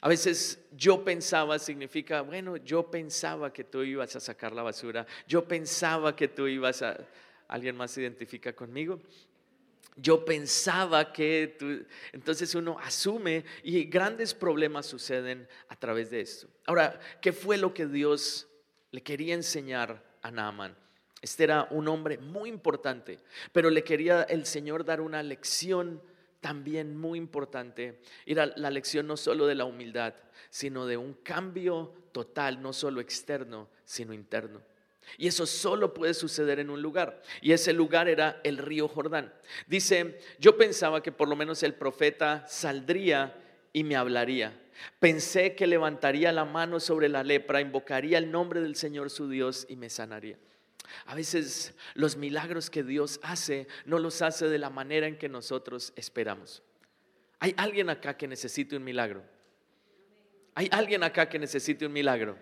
A 0.00 0.08
veces 0.08 0.58
yo 0.74 1.04
pensaba 1.04 1.58
significa, 1.58 2.22
bueno, 2.22 2.56
yo 2.56 2.90
pensaba 2.90 3.52
que 3.52 3.62
tú 3.62 3.82
ibas 3.82 4.16
a 4.16 4.20
sacar 4.20 4.52
la 4.52 4.62
basura, 4.62 5.06
yo 5.28 5.46
pensaba 5.46 6.16
que 6.16 6.28
tú 6.28 6.46
ibas 6.46 6.80
a... 6.80 6.96
¿Alguien 7.46 7.76
más 7.76 7.90
se 7.90 8.00
identifica 8.00 8.54
conmigo? 8.54 9.02
Yo 9.96 10.24
pensaba 10.24 11.12
que 11.12 11.56
entonces 12.12 12.54
uno 12.54 12.78
asume 12.78 13.44
y 13.62 13.84
grandes 13.84 14.34
problemas 14.34 14.86
suceden 14.86 15.46
a 15.68 15.76
través 15.76 16.10
de 16.10 16.20
esto. 16.20 16.48
Ahora, 16.66 16.98
¿qué 17.20 17.32
fue 17.32 17.58
lo 17.58 17.74
que 17.74 17.86
Dios 17.86 18.48
le 18.90 19.02
quería 19.02 19.34
enseñar 19.34 20.02
a 20.22 20.30
Naaman? 20.30 20.76
Este 21.20 21.44
era 21.44 21.68
un 21.70 21.86
hombre 21.88 22.18
muy 22.18 22.48
importante, 22.48 23.20
pero 23.52 23.70
le 23.70 23.84
quería 23.84 24.22
el 24.22 24.46
Señor 24.46 24.84
dar 24.84 25.00
una 25.00 25.22
lección 25.22 26.02
también 26.40 26.96
muy 26.96 27.18
importante. 27.18 28.00
Era 28.26 28.46
la 28.56 28.70
lección 28.70 29.06
no 29.06 29.16
solo 29.16 29.46
de 29.46 29.54
la 29.54 29.64
humildad, 29.64 30.14
sino 30.50 30.86
de 30.86 30.96
un 30.96 31.14
cambio 31.14 31.94
total, 32.12 32.60
no 32.60 32.72
solo 32.72 33.00
externo, 33.00 33.68
sino 33.84 34.12
interno. 34.12 34.60
Y 35.18 35.28
eso 35.28 35.46
solo 35.46 35.92
puede 35.94 36.14
suceder 36.14 36.58
en 36.58 36.70
un 36.70 36.82
lugar. 36.82 37.22
Y 37.40 37.52
ese 37.52 37.72
lugar 37.72 38.08
era 38.08 38.40
el 38.44 38.58
río 38.58 38.88
Jordán. 38.88 39.32
Dice, 39.66 40.18
yo 40.38 40.56
pensaba 40.56 41.02
que 41.02 41.12
por 41.12 41.28
lo 41.28 41.36
menos 41.36 41.62
el 41.62 41.74
profeta 41.74 42.44
saldría 42.48 43.36
y 43.72 43.84
me 43.84 43.96
hablaría. 43.96 44.58
Pensé 44.98 45.54
que 45.54 45.66
levantaría 45.66 46.32
la 46.32 46.44
mano 46.44 46.80
sobre 46.80 47.08
la 47.08 47.22
lepra, 47.22 47.60
invocaría 47.60 48.18
el 48.18 48.30
nombre 48.30 48.60
del 48.60 48.76
Señor 48.76 49.10
su 49.10 49.28
Dios 49.28 49.66
y 49.68 49.76
me 49.76 49.90
sanaría. 49.90 50.38
A 51.06 51.14
veces 51.14 51.74
los 51.94 52.16
milagros 52.16 52.70
que 52.70 52.82
Dios 52.82 53.20
hace 53.22 53.66
no 53.84 53.98
los 53.98 54.22
hace 54.22 54.48
de 54.48 54.58
la 54.58 54.70
manera 54.70 55.06
en 55.06 55.16
que 55.16 55.28
nosotros 55.28 55.92
esperamos. 55.96 56.62
¿Hay 57.38 57.54
alguien 57.56 57.90
acá 57.90 58.16
que 58.16 58.28
necesite 58.28 58.76
un 58.76 58.84
milagro? 58.84 59.22
¿Hay 60.54 60.68
alguien 60.70 61.02
acá 61.02 61.28
que 61.28 61.38
necesite 61.38 61.86
un 61.86 61.92
milagro? 61.92 62.36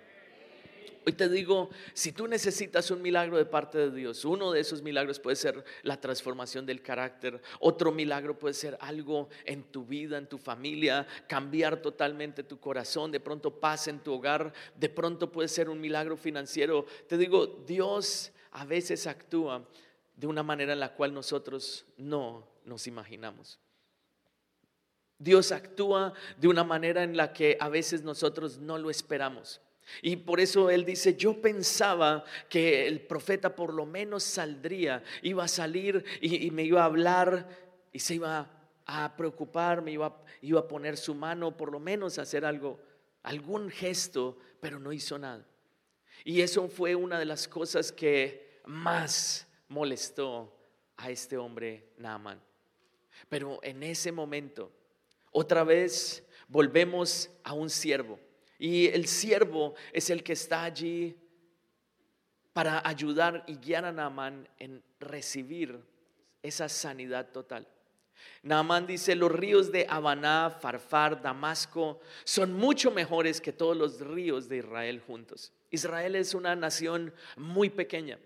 Hoy 1.07 1.15
te 1.15 1.29
digo, 1.31 1.71
si 1.95 2.13
tú 2.13 2.29
necesitas 2.29 2.91
un 2.91 3.01
milagro 3.01 3.39
de 3.39 3.47
parte 3.47 3.79
de 3.79 3.91
Dios, 3.91 4.25
uno 4.27 4.53
de 4.53 4.61
esos 4.61 4.83
milagros 4.83 5.19
puede 5.19 5.37
ser 5.37 5.65
la 5.83 5.99
transformación 5.99 6.67
del 6.67 6.83
carácter, 6.83 7.41
otro 7.59 7.91
milagro 7.91 8.39
puede 8.39 8.53
ser 8.53 8.77
algo 8.81 9.31
en 9.47 9.63
tu 9.65 9.87
vida, 9.87 10.19
en 10.19 10.27
tu 10.27 10.37
familia, 10.37 11.07
cambiar 11.27 11.81
totalmente 11.81 12.43
tu 12.43 12.61
corazón, 12.61 13.11
de 13.11 13.21
pronto 13.21 13.59
paz 13.59 13.89
en 13.89 14.01
tu 14.01 14.13
hogar, 14.13 14.53
de 14.77 14.91
pronto 14.91 15.33
puede 15.33 15.49
ser 15.49 15.71
un 15.71 15.81
milagro 15.81 16.19
financiero. 16.19 16.85
Te 17.09 17.17
digo, 17.17 17.47
Dios 17.67 18.33
a 18.51 18.67
veces 18.67 19.07
actúa 19.07 19.67
de 20.17 20.27
una 20.27 20.43
manera 20.43 20.75
en 20.75 20.81
la 20.81 20.95
cual 20.95 21.15
nosotros 21.15 21.87
no 21.97 22.47
nos 22.67 22.87
imaginamos. 22.87 23.59
Dios 25.19 25.53
actúa 25.53 26.13
de 26.39 26.49
una 26.49 26.65
manera 26.65 27.03
en 27.03 27.17
la 27.17 27.33
que 27.33 27.57
a 27.59 27.69
veces 27.69 28.03
nosotros 28.03 28.59
no 28.59 28.79
lo 28.79 28.91
esperamos. 28.91 29.61
Y 30.03 30.17
por 30.17 30.41
eso 30.41 30.71
él 30.71 30.85
dice, 30.85 31.17
yo 31.17 31.41
pensaba 31.41 32.25
que 32.49 32.87
el 32.87 33.01
profeta 33.01 33.55
por 33.55 33.75
lo 33.75 33.87
menos 33.87 34.23
saldría, 34.23 35.03
iba 35.23 35.45
a 35.45 35.49
salir 35.49 36.05
y, 36.21 36.51
me 36.51 36.65
iba 36.65 36.83
a 36.83 36.87
hablar 36.87 37.49
y 37.93 37.99
se 37.99 38.15
iba 38.15 38.51
a 38.87 39.17
preocupar, 39.17 39.83
me 39.83 39.93
iba, 39.93 40.23
iba 40.43 40.61
a 40.61 40.69
poner 40.69 40.97
su 40.97 41.15
mano, 41.15 41.57
por 41.57 41.71
lo 41.71 41.81
menos 41.81 42.19
hacer 42.19 42.45
algo, 42.45 42.81
algún 43.23 43.71
gesto, 43.71 44.39
pero 44.61 44.79
no 44.79 44.93
hizo 44.93 45.19
nada. 45.19 45.47
Y 46.25 46.41
eso 46.41 46.69
fue 46.69 46.95
una 46.95 47.19
de 47.19 47.25
las 47.25 47.49
cosas 47.49 47.93
que 47.93 48.61
más 48.67 49.47
molestó 49.69 50.57
a 50.97 51.11
este 51.11 51.37
hombre 51.37 51.93
Naaman. 51.97 52.41
Pero 53.29 53.61
en 53.63 53.83
ese 53.83 54.13
momento, 54.13 54.71
otra 55.33 55.65
vez 55.65 56.25
volvemos 56.49 57.31
a 57.45 57.53
un 57.55 57.71
siervo. 57.71 58.19
Y 58.61 58.89
el 58.89 59.07
siervo 59.07 59.75
es 59.91 60.11
el 60.11 60.23
que 60.23 60.35
está 60.35 60.65
allí 60.65 61.17
para 62.53 62.87
ayudar 62.87 63.43
y 63.47 63.57
guiar 63.57 63.87
a 63.87 63.93
Naamán 63.93 64.47
en 64.59 64.83
recibir 65.01 65.81
esa 66.43 66.69
sanidad 66.69 67.31
total. 67.33 67.67
Naamán 68.43 68.87
dice, 68.87 69.15
los 69.15 69.33
ríos 69.33 69.73
de 69.73 69.87
Habaná, 69.89 70.51
Farfar, 70.51 71.23
Damasco 71.23 72.01
son 72.25 72.53
mucho 72.53 72.91
mejores 72.91 73.41
que 73.41 73.55
todos 73.55 73.75
los 73.75 73.99
ríos 73.99 74.47
de 74.47 74.59
Israel 74.59 75.01
juntos. 75.01 75.55
Israel 75.71 76.15
es 76.15 76.35
una 76.35 76.55
nación 76.55 77.15
muy 77.39 77.71
pequeña. 77.71 78.19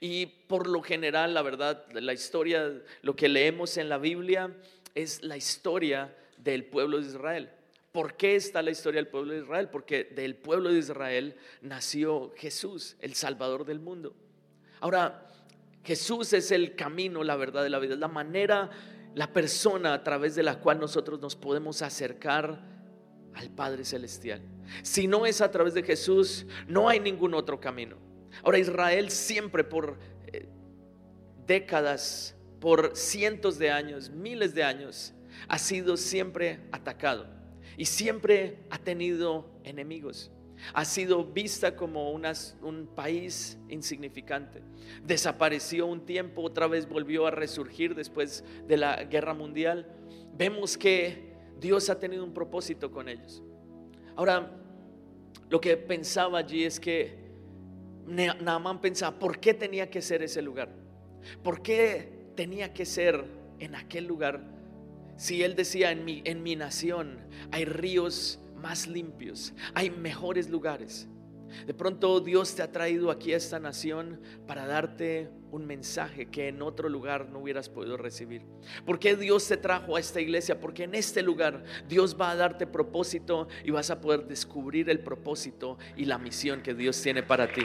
Y 0.00 0.26
por 0.26 0.66
lo 0.66 0.82
general, 0.82 1.32
la 1.32 1.42
verdad, 1.42 1.86
la 1.92 2.12
historia, 2.12 2.82
lo 3.02 3.14
que 3.14 3.28
leemos 3.28 3.76
en 3.76 3.88
la 3.88 3.98
Biblia 3.98 4.52
es 4.96 5.22
la 5.22 5.36
historia 5.36 6.12
del 6.38 6.64
pueblo 6.64 6.98
de 6.98 7.06
Israel. 7.06 7.50
¿Por 7.96 8.12
qué 8.12 8.36
está 8.36 8.60
la 8.60 8.70
historia 8.70 9.00
del 9.00 9.08
pueblo 9.08 9.32
de 9.32 9.38
Israel? 9.38 9.70
Porque 9.70 10.04
del 10.04 10.36
pueblo 10.36 10.70
de 10.70 10.80
Israel 10.80 11.34
nació 11.62 12.34
Jesús, 12.36 12.94
el 13.00 13.14
Salvador 13.14 13.64
del 13.64 13.80
mundo. 13.80 14.14
Ahora, 14.80 15.26
Jesús 15.82 16.34
es 16.34 16.50
el 16.50 16.76
camino, 16.76 17.24
la 17.24 17.36
verdad 17.36 17.62
de 17.62 17.70
la 17.70 17.78
vida, 17.78 17.94
es 17.94 17.98
la 17.98 18.08
manera, 18.08 18.68
la 19.14 19.32
persona 19.32 19.94
a 19.94 20.04
través 20.04 20.34
de 20.34 20.42
la 20.42 20.60
cual 20.60 20.78
nosotros 20.78 21.20
nos 21.20 21.36
podemos 21.36 21.80
acercar 21.80 22.60
al 23.32 23.48
Padre 23.48 23.82
Celestial. 23.82 24.42
Si 24.82 25.06
no 25.06 25.24
es 25.24 25.40
a 25.40 25.50
través 25.50 25.72
de 25.72 25.82
Jesús, 25.82 26.44
no 26.68 26.90
hay 26.90 27.00
ningún 27.00 27.32
otro 27.32 27.58
camino. 27.62 27.96
Ahora 28.42 28.58
Israel 28.58 29.08
siempre 29.10 29.64
por 29.64 29.98
eh, 30.26 30.46
décadas, 31.46 32.36
por 32.60 32.94
cientos 32.94 33.58
de 33.58 33.70
años, 33.70 34.10
miles 34.10 34.54
de 34.54 34.64
años, 34.64 35.14
ha 35.48 35.58
sido 35.58 35.96
siempre 35.96 36.60
atacado 36.72 37.35
y 37.76 37.84
siempre 37.84 38.58
ha 38.70 38.78
tenido 38.78 39.46
enemigos. 39.64 40.30
Ha 40.72 40.84
sido 40.84 41.24
vista 41.24 41.76
como 41.76 42.10
un 42.10 42.88
país 42.94 43.58
insignificante. 43.68 44.62
Desapareció 45.04 45.86
un 45.86 46.06
tiempo, 46.06 46.42
otra 46.42 46.66
vez 46.66 46.88
volvió 46.88 47.26
a 47.26 47.30
resurgir 47.30 47.94
después 47.94 48.42
de 48.66 48.76
la 48.78 49.04
guerra 49.04 49.34
mundial. 49.34 49.86
Vemos 50.34 50.78
que 50.78 51.34
Dios 51.60 51.90
ha 51.90 51.98
tenido 51.98 52.24
un 52.24 52.32
propósito 52.32 52.90
con 52.90 53.08
ellos. 53.08 53.42
Ahora, 54.14 54.50
lo 55.50 55.60
que 55.60 55.76
pensaba 55.76 56.38
allí 56.38 56.64
es 56.64 56.80
que 56.80 57.18
Naamán 58.06 58.80
pensaba, 58.80 59.18
¿por 59.18 59.38
qué 59.38 59.52
tenía 59.52 59.90
que 59.90 60.00
ser 60.00 60.22
ese 60.22 60.40
lugar? 60.40 60.70
¿Por 61.42 61.60
qué 61.60 62.30
tenía 62.34 62.72
que 62.72 62.86
ser 62.86 63.24
en 63.58 63.74
aquel 63.74 64.06
lugar? 64.06 64.55
Si 65.16 65.42
él 65.42 65.56
decía, 65.56 65.90
en 65.90 66.04
mi, 66.04 66.22
en 66.24 66.42
mi 66.42 66.56
nación 66.56 67.18
hay 67.50 67.64
ríos 67.64 68.40
más 68.56 68.86
limpios, 68.86 69.54
hay 69.74 69.90
mejores 69.90 70.48
lugares. 70.50 71.08
De 71.66 71.74
pronto 71.74 72.20
Dios 72.20 72.54
te 72.54 72.62
ha 72.62 72.72
traído 72.72 73.10
aquí 73.10 73.32
a 73.32 73.36
esta 73.36 73.58
nación 73.58 74.20
para 74.46 74.66
darte 74.66 75.30
un 75.50 75.66
mensaje 75.66 76.26
que 76.26 76.48
en 76.48 76.60
otro 76.60 76.88
lugar 76.88 77.28
no 77.30 77.38
hubieras 77.38 77.68
podido 77.68 77.96
recibir. 77.96 78.42
¿Por 78.84 78.98
qué 78.98 79.16
Dios 79.16 79.46
te 79.46 79.56
trajo 79.56 79.96
a 79.96 80.00
esta 80.00 80.20
iglesia? 80.20 80.60
Porque 80.60 80.84
en 80.84 80.94
este 80.94 81.22
lugar 81.22 81.64
Dios 81.88 82.16
va 82.20 82.30
a 82.30 82.36
darte 82.36 82.66
propósito 82.66 83.48
y 83.64 83.70
vas 83.70 83.90
a 83.90 84.00
poder 84.00 84.26
descubrir 84.26 84.90
el 84.90 85.00
propósito 85.00 85.78
y 85.96 86.04
la 86.04 86.18
misión 86.18 86.62
que 86.62 86.74
Dios 86.74 87.00
tiene 87.00 87.22
para 87.22 87.50
ti. 87.50 87.62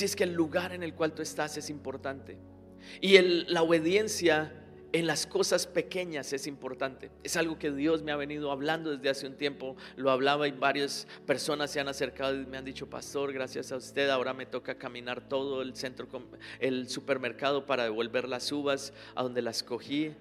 Así 0.00 0.06
es 0.06 0.16
que 0.16 0.24
el 0.24 0.32
lugar 0.32 0.72
en 0.72 0.82
el 0.82 0.94
cual 0.94 1.12
tú 1.12 1.20
estás 1.20 1.58
es 1.58 1.68
importante. 1.68 2.38
Y 3.02 3.18
la 3.18 3.60
obediencia 3.60 4.50
en 4.94 5.06
las 5.06 5.26
cosas 5.26 5.66
pequeñas 5.66 6.32
es 6.32 6.46
importante. 6.46 7.10
Es 7.22 7.36
algo 7.36 7.58
que 7.58 7.70
Dios 7.70 8.02
me 8.02 8.10
ha 8.10 8.16
venido 8.16 8.50
hablando 8.50 8.96
desde 8.96 9.10
hace 9.10 9.26
un 9.26 9.36
tiempo. 9.36 9.76
Lo 9.96 10.10
hablaba 10.10 10.48
y 10.48 10.52
varias 10.52 11.06
personas 11.26 11.70
se 11.70 11.80
han 11.80 11.88
acercado 11.88 12.34
y 12.34 12.46
me 12.46 12.56
han 12.56 12.64
dicho, 12.64 12.88
pastor, 12.88 13.34
gracias 13.34 13.72
a 13.72 13.76
usted, 13.76 14.08
ahora 14.08 14.32
me 14.32 14.46
toca 14.46 14.78
caminar 14.78 15.28
todo 15.28 15.60
el 15.60 15.76
centro, 15.76 16.08
el 16.60 16.88
supermercado 16.88 17.66
para 17.66 17.82
devolver 17.84 18.26
las 18.26 18.50
uvas 18.52 18.94
a 19.14 19.22
donde 19.22 19.42
las 19.42 19.62
cogí. 19.62 20.14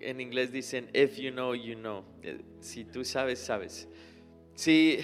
En 0.00 0.20
inglés 0.20 0.50
dicen, 0.50 0.90
if 0.92 1.18
you 1.18 1.30
know, 1.30 1.54
you 1.54 1.76
know. 1.76 2.02
Eh, 2.24 2.40
si 2.58 2.84
tú 2.84 3.04
sabes, 3.04 3.38
sabes. 3.38 3.86
Si 4.56 4.98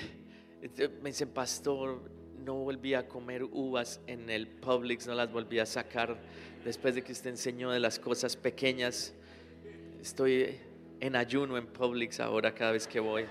me 1.03 1.11
dicen, 1.11 1.29
pastor, 1.29 2.01
no 2.45 2.55
volví 2.55 2.95
a 2.95 3.07
comer 3.07 3.45
uvas 3.45 4.01
en 4.07 4.29
el 4.31 4.49
Publix, 4.49 5.07
no 5.07 5.15
las 5.15 5.31
volví 5.31 5.59
a 5.59 5.67
sacar 5.67 6.19
después 6.65 6.95
de 6.95 7.03
que 7.03 7.13
usted 7.13 7.31
enseñó 7.31 7.71
de 7.71 7.81
las 7.81 7.99
cosas 7.99 8.37
pequeñas. 8.37 9.15
Estoy 10.01 10.59
en 11.01 11.17
ayuno 11.17 11.57
en 11.57 11.67
Publix 11.67 12.21
ahora 12.21 12.55
cada 12.55 12.73
vez 12.73 12.87
que 12.87 13.01
voy. 13.01 13.27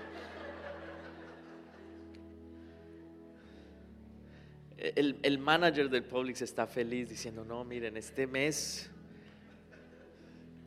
El, 4.78 5.18
el, 5.22 5.38
manager 5.38 5.90
del 5.90 6.04
Publix 6.04 6.40
está 6.40 6.66
feliz 6.66 7.08
diciendo, 7.08 7.44
no, 7.44 7.64
miren, 7.64 7.96
este 7.96 8.28
mes 8.28 8.88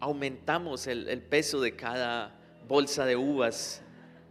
aumentamos 0.02 0.86
el, 0.88 1.08
el 1.08 1.22
peso 1.22 1.62
de 1.62 1.78
cada 1.78 2.38
bolsa 2.68 3.06
de 3.06 3.16
uvas 3.16 3.82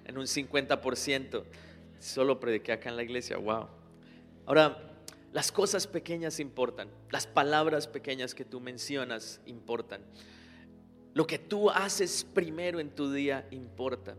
en 0.05 0.19
un 0.19 0.27
50%. 0.27 1.45
Solo 2.01 2.41
prediqué 2.41 2.73
acá 2.73 2.89
en 2.89 2.97
la 2.97 3.03
iglesia, 3.03 3.37
wow. 3.37 3.69
Ahora, 4.47 4.91
las 5.33 5.53
cosas 5.53 5.87
pequeñas 5.87 6.41
importan, 6.41 6.89
las 7.11 7.27
palabras 7.27 7.87
pequeñas 7.87 8.35
que 8.35 8.45
tú 8.45 8.59
mencionas 8.59 9.41
importan. 9.47 10.03
Lo 11.15 11.27
que 11.27 11.39
tú 11.39 11.71
haces 11.71 12.25
primero 12.25 12.81
en 12.81 12.91
tu 12.91 13.13
día 13.13 13.47
importa. 13.51 14.17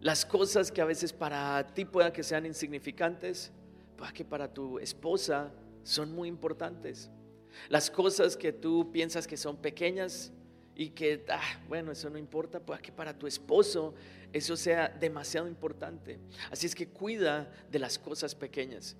Las 0.00 0.24
cosas 0.24 0.70
que 0.70 0.80
a 0.80 0.84
veces 0.84 1.12
para 1.12 1.66
ti 1.74 1.84
pueda 1.84 2.12
que 2.12 2.22
sean 2.22 2.46
insignificantes, 2.46 3.52
pueda 3.96 4.12
que 4.12 4.24
para 4.24 4.54
tu 4.54 4.78
esposa 4.78 5.52
son 5.82 6.12
muy 6.12 6.28
importantes. 6.28 7.10
Las 7.68 7.90
cosas 7.90 8.36
que 8.36 8.52
tú 8.52 8.90
piensas 8.92 9.26
que 9.26 9.36
son 9.36 9.56
pequeñas 9.56 10.32
y 10.76 10.90
que, 10.90 11.26
ah, 11.28 11.60
bueno, 11.68 11.92
eso 11.92 12.08
no 12.08 12.16
importa, 12.16 12.60
pueda 12.60 12.80
que 12.80 12.92
para 12.92 13.18
tu 13.18 13.26
esposo 13.26 13.92
eso 14.32 14.56
sea 14.56 14.88
demasiado 14.88 15.48
importante. 15.48 16.18
Así 16.50 16.66
es 16.66 16.74
que 16.74 16.88
cuida 16.88 17.52
de 17.70 17.78
las 17.78 17.98
cosas 17.98 18.34
pequeñas. 18.34 18.96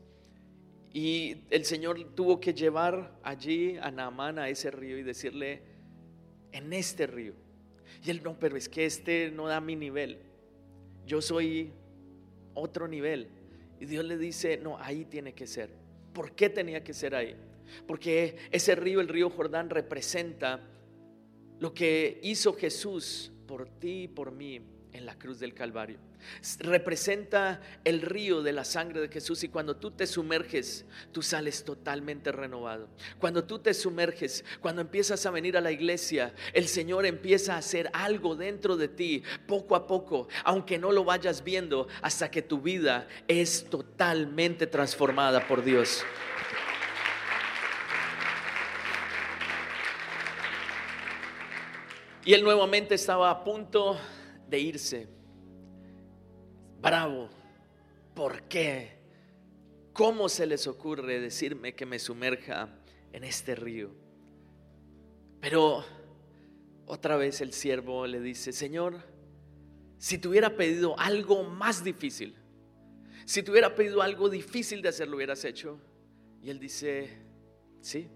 Y 0.92 1.42
el 1.50 1.64
Señor 1.64 2.02
tuvo 2.14 2.40
que 2.40 2.52
llevar 2.52 3.16
allí 3.22 3.76
a 3.76 3.90
Naamán 3.90 4.38
a 4.38 4.48
ese 4.48 4.70
río 4.70 4.98
y 4.98 5.02
decirle, 5.02 5.62
en 6.52 6.72
este 6.72 7.06
río. 7.06 7.34
Y 8.04 8.10
él 8.10 8.22
no, 8.24 8.38
pero 8.38 8.56
es 8.56 8.68
que 8.68 8.84
este 8.86 9.30
no 9.30 9.46
da 9.46 9.60
mi 9.60 9.76
nivel. 9.76 10.18
Yo 11.06 11.22
soy 11.22 11.72
otro 12.54 12.88
nivel. 12.88 13.28
Y 13.78 13.86
Dios 13.86 14.04
le 14.04 14.18
dice, 14.18 14.56
no, 14.56 14.78
ahí 14.78 15.04
tiene 15.04 15.32
que 15.32 15.46
ser. 15.46 15.70
¿Por 16.12 16.32
qué 16.32 16.50
tenía 16.50 16.82
que 16.82 16.92
ser 16.92 17.14
ahí? 17.14 17.36
Porque 17.86 18.36
ese 18.50 18.74
río, 18.74 19.00
el 19.00 19.08
río 19.08 19.30
Jordán, 19.30 19.70
representa 19.70 20.60
lo 21.60 21.72
que 21.72 22.18
hizo 22.22 22.54
Jesús 22.54 23.32
por 23.46 23.68
ti 23.68 24.02
y 24.02 24.08
por 24.08 24.32
mí 24.32 24.60
en 24.92 25.06
la 25.06 25.18
cruz 25.18 25.38
del 25.38 25.54
Calvario. 25.54 25.98
Representa 26.58 27.60
el 27.84 28.02
río 28.02 28.42
de 28.42 28.52
la 28.52 28.64
sangre 28.64 29.00
de 29.00 29.08
Jesús 29.08 29.42
y 29.44 29.48
cuando 29.48 29.76
tú 29.76 29.90
te 29.90 30.06
sumerges, 30.06 30.84
tú 31.12 31.22
sales 31.22 31.64
totalmente 31.64 32.32
renovado. 32.32 32.88
Cuando 33.18 33.44
tú 33.44 33.58
te 33.58 33.74
sumerges, 33.74 34.44
cuando 34.60 34.82
empiezas 34.82 35.24
a 35.26 35.30
venir 35.30 35.56
a 35.56 35.60
la 35.60 35.72
iglesia, 35.72 36.34
el 36.52 36.68
Señor 36.68 37.06
empieza 37.06 37.54
a 37.54 37.58
hacer 37.58 37.90
algo 37.92 38.36
dentro 38.36 38.76
de 38.76 38.88
ti, 38.88 39.22
poco 39.46 39.76
a 39.76 39.86
poco, 39.86 40.28
aunque 40.44 40.78
no 40.78 40.92
lo 40.92 41.04
vayas 41.04 41.44
viendo, 41.44 41.88
hasta 42.02 42.30
que 42.30 42.42
tu 42.42 42.60
vida 42.60 43.08
es 43.28 43.64
totalmente 43.70 44.66
transformada 44.66 45.46
por 45.46 45.64
Dios. 45.64 46.04
Y 52.24 52.34
él 52.34 52.44
nuevamente 52.44 52.94
estaba 52.94 53.30
a 53.30 53.42
punto 53.42 53.98
de 54.50 54.58
irse. 54.58 55.08
Bravo. 56.80 57.30
¿Por 58.14 58.42
qué? 58.42 59.00
¿cómo 60.00 60.30
se 60.30 60.46
les 60.46 60.66
ocurre 60.66 61.20
decirme 61.20 61.74
que 61.74 61.84
me 61.84 61.98
sumerja 61.98 62.70
en 63.12 63.22
este 63.22 63.54
río? 63.54 63.90
Pero 65.42 65.84
otra 66.86 67.18
vez 67.18 67.42
el 67.42 67.52
siervo 67.52 68.06
le 68.06 68.18
dice, 68.18 68.52
Señor, 68.52 69.02
si 69.98 70.16
te 70.16 70.26
hubiera 70.28 70.56
pedido 70.56 70.98
algo 70.98 71.44
más 71.44 71.84
difícil, 71.84 72.34
si 73.26 73.42
te 73.42 73.50
hubiera 73.50 73.74
pedido 73.74 74.00
algo 74.00 74.30
difícil 74.30 74.80
de 74.80 74.88
hacer, 74.88 75.06
lo 75.06 75.16
hubieras 75.16 75.44
hecho. 75.44 75.78
Y 76.42 76.48
él 76.48 76.58
dice, 76.58 77.18
sí. 77.82 78.08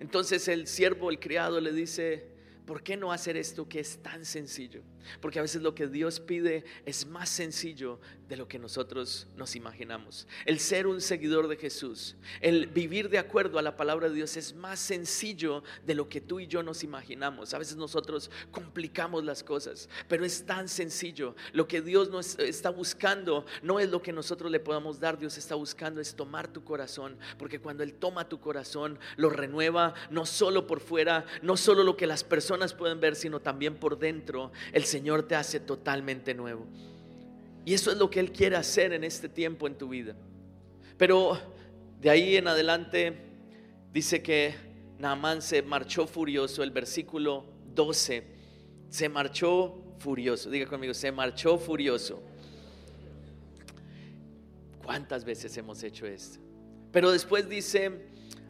Entonces 0.00 0.48
el 0.48 0.66
siervo, 0.66 1.08
el 1.08 1.20
criado, 1.20 1.60
le 1.60 1.72
dice, 1.72 2.31
¿por 2.66 2.82
qué 2.82 2.96
no 2.96 3.12
hacer 3.12 3.36
esto 3.36 3.68
que 3.68 3.80
es 3.80 4.02
tan 4.02 4.24
sencillo? 4.24 4.82
Porque 5.20 5.38
a 5.38 5.42
veces 5.42 5.62
lo 5.62 5.74
que 5.74 5.88
Dios 5.88 6.20
pide 6.20 6.64
es 6.86 7.06
más 7.06 7.28
sencillo 7.28 7.98
de 8.28 8.36
lo 8.36 8.48
que 8.48 8.58
nosotros 8.58 9.26
nos 9.36 9.56
imaginamos. 9.56 10.26
El 10.46 10.58
ser 10.58 10.86
un 10.86 11.00
seguidor 11.00 11.48
de 11.48 11.56
Jesús, 11.56 12.16
el 12.40 12.66
vivir 12.68 13.08
de 13.08 13.18
acuerdo 13.18 13.58
a 13.58 13.62
la 13.62 13.76
palabra 13.76 14.08
de 14.08 14.14
Dios 14.14 14.36
es 14.36 14.54
más 14.54 14.78
sencillo 14.78 15.62
de 15.84 15.94
lo 15.94 16.08
que 16.08 16.20
tú 16.20 16.40
y 16.40 16.46
yo 16.46 16.62
nos 16.62 16.84
imaginamos. 16.84 17.52
A 17.52 17.58
veces 17.58 17.76
nosotros 17.76 18.30
complicamos 18.50 19.24
las 19.24 19.42
cosas, 19.42 19.88
pero 20.08 20.24
es 20.24 20.46
tan 20.46 20.68
sencillo. 20.68 21.34
Lo 21.52 21.66
que 21.66 21.82
Dios 21.82 22.10
nos 22.10 22.38
está 22.38 22.70
buscando 22.70 23.44
no 23.62 23.80
es 23.80 23.90
lo 23.90 24.02
que 24.02 24.12
nosotros 24.12 24.50
le 24.50 24.60
podamos 24.60 25.00
dar, 25.00 25.18
Dios 25.18 25.36
está 25.36 25.54
buscando 25.54 26.00
es 26.00 26.14
tomar 26.14 26.48
tu 26.48 26.64
corazón, 26.64 27.18
porque 27.38 27.60
cuando 27.60 27.82
Él 27.82 27.94
toma 27.94 28.28
tu 28.28 28.40
corazón, 28.40 28.98
lo 29.16 29.30
renueva 29.30 29.94
no 30.10 30.26
solo 30.26 30.66
por 30.66 30.80
fuera, 30.80 31.26
no 31.42 31.56
solo 31.56 31.82
lo 31.82 31.96
que 31.96 32.06
las 32.06 32.24
personas 32.24 32.51
pueden 32.72 33.00
ver, 33.00 33.16
sino 33.16 33.40
también 33.40 33.76
por 33.76 33.98
dentro. 33.98 34.52
El 34.72 34.84
Señor 34.84 35.22
te 35.24 35.34
hace 35.34 35.60
totalmente 35.60 36.34
nuevo. 36.34 36.66
Y 37.64 37.74
eso 37.74 37.90
es 37.90 37.96
lo 37.96 38.10
que 38.10 38.20
Él 38.20 38.32
quiere 38.32 38.56
hacer 38.56 38.92
en 38.92 39.04
este 39.04 39.28
tiempo 39.28 39.66
en 39.66 39.76
tu 39.76 39.88
vida. 39.88 40.14
Pero 40.96 41.38
de 42.00 42.10
ahí 42.10 42.36
en 42.36 42.48
adelante 42.48 43.16
dice 43.92 44.22
que 44.22 44.54
Naamán 44.98 45.42
se 45.42 45.62
marchó 45.62 46.06
furioso, 46.06 46.62
el 46.62 46.70
versículo 46.70 47.44
12, 47.74 48.24
se 48.88 49.08
marchó 49.08 49.82
furioso. 49.98 50.50
Diga 50.50 50.66
conmigo, 50.66 50.94
se 50.94 51.10
marchó 51.12 51.58
furioso. 51.58 52.22
¿Cuántas 54.84 55.24
veces 55.24 55.56
hemos 55.56 55.82
hecho 55.82 56.06
esto? 56.06 56.38
Pero 56.90 57.10
después 57.10 57.48
dice 57.48 57.90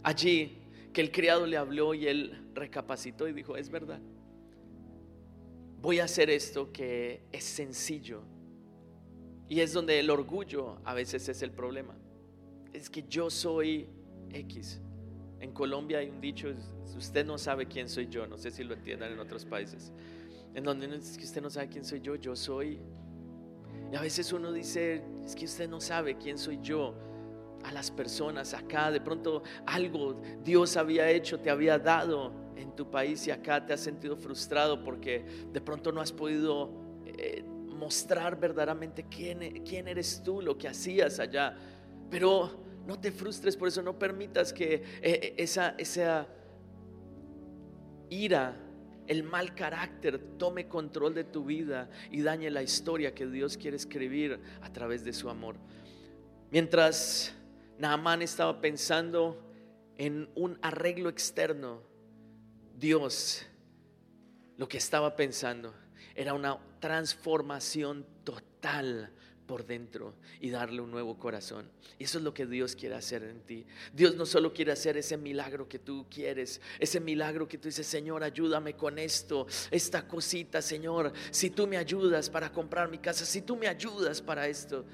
allí 0.02 0.58
que 0.92 1.00
el 1.00 1.10
criado 1.10 1.46
le 1.46 1.56
habló 1.56 1.94
y 1.94 2.08
él 2.08 2.41
recapacitó 2.54 3.28
y 3.28 3.32
dijo, 3.32 3.56
es 3.56 3.70
verdad 3.70 4.00
voy 5.82 5.98
a 5.98 6.04
hacer 6.04 6.30
esto 6.30 6.72
que 6.72 7.24
es 7.32 7.44
sencillo. 7.44 8.22
Y 9.48 9.60
es 9.60 9.72
donde 9.72 9.98
el 9.98 10.08
orgullo 10.08 10.78
a 10.84 10.94
veces 10.94 11.28
es 11.28 11.42
el 11.42 11.50
problema. 11.50 11.94
Es 12.72 12.88
que 12.88 13.02
yo 13.02 13.28
soy 13.28 13.88
X. 14.30 14.80
En 15.40 15.52
Colombia 15.52 15.98
hay 15.98 16.08
un 16.08 16.20
dicho, 16.20 16.48
usted 16.96 17.26
no 17.26 17.36
sabe 17.36 17.66
quién 17.66 17.88
soy 17.88 18.06
yo, 18.06 18.26
no 18.28 18.38
sé 18.38 18.52
si 18.52 18.62
lo 18.62 18.74
entiendan 18.74 19.12
en 19.12 19.18
otros 19.18 19.44
países, 19.44 19.92
en 20.54 20.62
donde 20.62 20.86
es 20.96 21.18
que 21.18 21.24
usted 21.24 21.42
no 21.42 21.50
sabe 21.50 21.68
quién 21.68 21.84
soy 21.84 22.00
yo, 22.00 22.14
yo 22.14 22.36
soy. 22.36 22.78
Y 23.92 23.96
a 23.96 24.00
veces 24.00 24.32
uno 24.32 24.52
dice, 24.52 25.02
es 25.24 25.34
que 25.34 25.44
usted 25.44 25.68
no 25.68 25.80
sabe 25.80 26.16
quién 26.16 26.38
soy 26.38 26.60
yo 26.62 26.94
a 27.64 27.72
las 27.72 27.90
personas 27.90 28.54
acá, 28.54 28.92
de 28.92 29.00
pronto 29.00 29.42
algo 29.66 30.22
Dios 30.44 30.76
había 30.76 31.10
hecho, 31.10 31.40
te 31.40 31.50
había 31.50 31.78
dado 31.78 32.41
en 32.56 32.74
tu 32.76 32.90
país 32.90 33.26
y 33.26 33.30
acá 33.30 33.64
te 33.64 33.72
has 33.72 33.80
sentido 33.80 34.16
frustrado 34.16 34.82
porque 34.82 35.24
de 35.52 35.60
pronto 35.60 35.92
no 35.92 36.00
has 36.00 36.12
podido 36.12 36.70
eh, 37.06 37.42
mostrar 37.82 38.38
verdaderamente 38.38 39.06
quién, 39.08 39.42
e, 39.42 39.62
quién 39.64 39.88
eres 39.88 40.22
tú, 40.24 40.40
lo 40.40 40.56
que 40.56 40.68
hacías 40.68 41.18
allá. 41.18 41.56
Pero 42.10 42.62
no 42.86 42.98
te 43.00 43.10
frustres 43.10 43.56
por 43.56 43.68
eso, 43.68 43.82
no 43.82 43.98
permitas 43.98 44.52
que 44.52 44.74
eh, 44.74 44.82
eh, 45.02 45.34
esa, 45.38 45.74
esa 45.78 46.26
ira, 48.08 48.56
el 49.06 49.24
mal 49.24 49.54
carácter 49.54 50.18
tome 50.38 50.68
control 50.68 51.14
de 51.14 51.24
tu 51.24 51.44
vida 51.44 51.90
y 52.10 52.22
dañe 52.22 52.50
la 52.50 52.62
historia 52.62 53.14
que 53.14 53.26
Dios 53.26 53.56
quiere 53.56 53.76
escribir 53.76 54.40
a 54.60 54.72
través 54.72 55.04
de 55.04 55.12
su 55.12 55.28
amor. 55.28 55.56
Mientras 56.50 57.34
Naamán 57.78 58.22
estaba 58.22 58.60
pensando 58.60 59.42
en 59.96 60.28
un 60.34 60.58
arreglo 60.62 61.08
externo, 61.08 61.82
Dios 62.78 63.46
lo 64.56 64.68
que 64.68 64.78
estaba 64.78 65.16
pensando 65.16 65.74
era 66.14 66.34
una 66.34 66.58
transformación 66.80 68.06
total 68.24 69.12
por 69.46 69.66
dentro 69.66 70.14
y 70.40 70.50
darle 70.50 70.80
un 70.80 70.90
nuevo 70.90 71.18
corazón. 71.18 71.70
Y 71.98 72.04
eso 72.04 72.18
es 72.18 72.24
lo 72.24 72.32
que 72.32 72.46
Dios 72.46 72.74
quiere 72.76 72.94
hacer 72.94 73.22
en 73.24 73.40
ti. 73.42 73.66
Dios 73.92 74.14
no 74.14 74.24
solo 74.24 74.52
quiere 74.52 74.72
hacer 74.72 74.96
ese 74.96 75.16
milagro 75.16 75.68
que 75.68 75.78
tú 75.78 76.06
quieres, 76.10 76.60
ese 76.78 77.00
milagro 77.00 77.48
que 77.48 77.58
tú 77.58 77.68
dices, 77.68 77.86
Señor, 77.86 78.22
ayúdame 78.22 78.74
con 78.74 78.98
esto, 78.98 79.46
esta 79.70 80.06
cosita, 80.06 80.62
Señor, 80.62 81.12
si 81.30 81.50
tú 81.50 81.66
me 81.66 81.76
ayudas 81.76 82.30
para 82.30 82.52
comprar 82.52 82.90
mi 82.90 82.98
casa, 82.98 83.24
si 83.24 83.42
tú 83.42 83.56
me 83.56 83.68
ayudas 83.68 84.22
para 84.22 84.48
esto. 84.48 84.84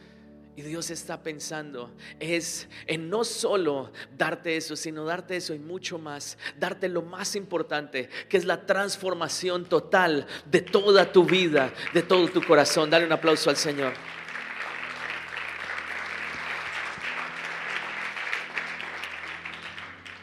Y 0.59 0.63
Dios 0.63 0.91
está 0.91 1.23
pensando 1.23 1.93
es 2.19 2.67
en 2.89 3.09
no 3.09 3.23
solo 3.23 3.93
darte 4.17 4.57
eso, 4.57 4.75
sino 4.75 5.05
darte 5.05 5.37
eso 5.37 5.55
y 5.55 5.61
mucho 5.61 6.01
más, 6.01 6.37
darte 6.59 6.89
lo 6.89 7.03
más 7.03 7.37
importante, 7.37 8.09
que 8.29 8.39
es 8.39 8.45
la 8.45 8.67
transformación 8.67 9.67
total 9.67 10.27
de 10.51 10.61
toda 10.63 11.13
tu 11.13 11.25
vida, 11.25 11.73
de 11.95 12.03
todo 12.03 12.27
tu 12.27 12.45
corazón. 12.45 12.91
Dale 12.91 13.07
un 13.07 13.13
aplauso 13.13 13.51
al 13.51 13.57
Señor. 13.57 13.93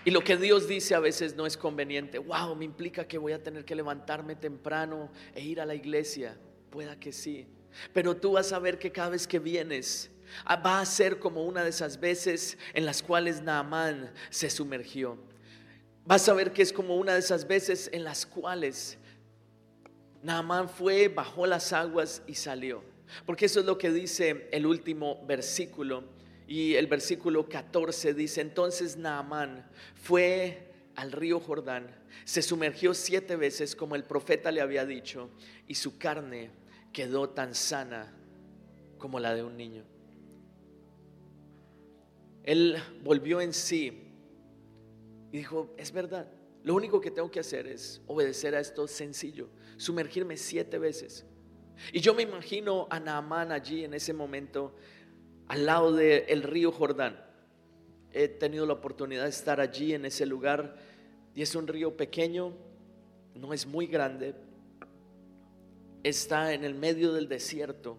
Y 0.04 0.12
lo 0.12 0.20
que 0.20 0.36
Dios 0.36 0.68
dice 0.68 0.96
a 0.96 1.00
veces 1.00 1.38
no 1.38 1.46
es 1.46 1.56
conveniente. 1.56 2.20
Wow, 2.20 2.58
me 2.58 2.66
implica 2.66 3.08
que 3.08 3.18
voy 3.18 3.32
a 3.32 3.42
tener 3.42 3.64
que 3.64 3.74
levantarme 3.74 4.36
temprano 4.36 5.10
e 5.34 5.42
ir 5.42 5.62
a 5.62 5.66
la 5.66 5.76
iglesia. 5.76 6.38
Pueda 6.72 7.00
que 7.00 7.14
sí. 7.14 7.48
Pero 7.94 8.18
tú 8.18 8.34
vas 8.34 8.52
a 8.52 8.60
ver 8.60 8.78
que 8.78 8.92
cada 8.92 9.12
vez 9.12 9.28
que 9.28 9.40
vienes, 9.40 10.12
va 10.48 10.80
a 10.80 10.86
ser 10.86 11.20
como 11.20 11.44
una 11.44 11.64
de 11.64 11.70
esas 11.70 12.00
veces 12.00 12.58
en 12.74 12.86
las 12.86 13.02
cuales 13.02 13.42
Naamán 13.42 14.12
se 14.30 14.50
sumergió. 14.50 15.18
Vas 16.06 16.28
a 16.30 16.34
ver 16.34 16.54
que 16.54 16.62
es 16.62 16.72
como 16.72 16.98
una 16.98 17.14
de 17.14 17.20
esas 17.20 17.48
veces 17.48 17.90
en 17.92 18.04
las 18.04 18.26
cuales 18.26 18.98
Naamán 20.22 20.70
fue, 20.70 21.08
bajó 21.08 21.46
las 21.46 21.74
aguas 21.74 22.22
y 22.28 22.36
salió. 22.36 22.84
Porque 23.26 23.46
eso 23.46 23.60
es 23.60 23.66
lo 23.66 23.78
que 23.78 23.92
dice 23.92 24.50
el 24.52 24.66
último 24.66 25.24
versículo. 25.26 26.04
Y 26.48 26.76
el 26.76 26.88
versículo 26.88 27.48
14 27.48 28.14
dice, 28.14 28.42
entonces 28.42 28.98
Naamán 28.98 29.68
fue 29.96 30.72
al 30.96 31.12
río 31.12 31.40
Jordán, 31.40 31.88
se 32.24 32.42
sumergió 32.42 32.94
siete 32.94 33.36
veces 33.36 33.76
como 33.76 33.96
el 33.96 34.04
profeta 34.04 34.52
le 34.52 34.62
había 34.62 34.86
dicho, 34.86 35.30
y 35.68 35.76
su 35.76 35.98
carne 35.98 36.52
quedó 36.94 37.30
tan 37.30 37.54
sana 37.54 38.14
como 38.98 39.20
la 39.20 39.34
de 39.34 39.44
un 39.44 39.58
niño. 39.58 39.84
Él 42.46 42.78
volvió 43.04 43.42
en 43.42 43.54
sí 43.54 44.12
y 45.32 45.38
dijo, 45.38 45.74
es 45.78 45.92
verdad, 45.92 46.32
lo 46.64 46.76
único 46.76 47.02
que 47.02 47.10
tengo 47.10 47.30
que 47.32 47.40
hacer 47.40 47.66
es 47.66 48.02
obedecer 48.06 48.54
a 48.56 48.60
esto 48.60 48.88
sencillo, 48.88 49.50
sumergirme 49.78 50.38
siete 50.38 50.78
veces. 50.78 51.26
Y 51.92 52.00
yo 52.00 52.14
me 52.14 52.22
imagino 52.22 52.88
a 52.92 53.00
Naamán 53.00 53.52
allí 53.52 53.84
en 53.84 53.96
ese 53.96 54.14
momento, 54.14 54.76
al 55.48 55.66
lado 55.66 55.92
del 55.92 56.44
río 56.44 56.72
Jordán. 56.72 57.20
He 58.12 58.28
tenido 58.28 58.68
la 58.68 58.74
oportunidad 58.74 59.24
de 59.24 59.30
estar 59.30 59.60
allí 59.60 59.94
en 59.94 60.06
ese 60.06 60.28
lugar 60.28 60.78
y 61.34 61.42
es 61.42 61.56
un 61.56 61.68
río 61.68 61.98
pequeño, 61.98 62.54
no 63.34 63.54
es 63.54 63.66
muy 63.66 63.88
grande, 63.88 64.36
está 66.04 66.54
en 66.54 66.64
el 66.64 66.76
medio 66.76 67.12
del 67.12 67.28
desierto. 67.28 67.98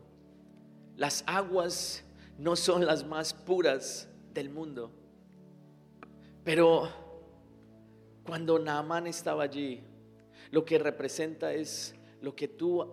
Las 0.97 1.25
aguas 1.27 2.05
no 2.39 2.55
son 2.55 2.87
las 2.87 3.05
más 3.05 3.35
puras 3.35 4.09
del 4.37 4.51
mundo. 4.51 4.91
Pero 6.45 6.89
cuando 8.25 8.59
Naamán 8.59 9.07
estaba 9.07 9.43
allí, 9.43 9.83
lo 10.51 10.65
que 10.65 10.79
representa 10.79 11.53
es 11.53 11.95
lo 12.23 12.35
que 12.37 12.49
tú, 12.49 12.87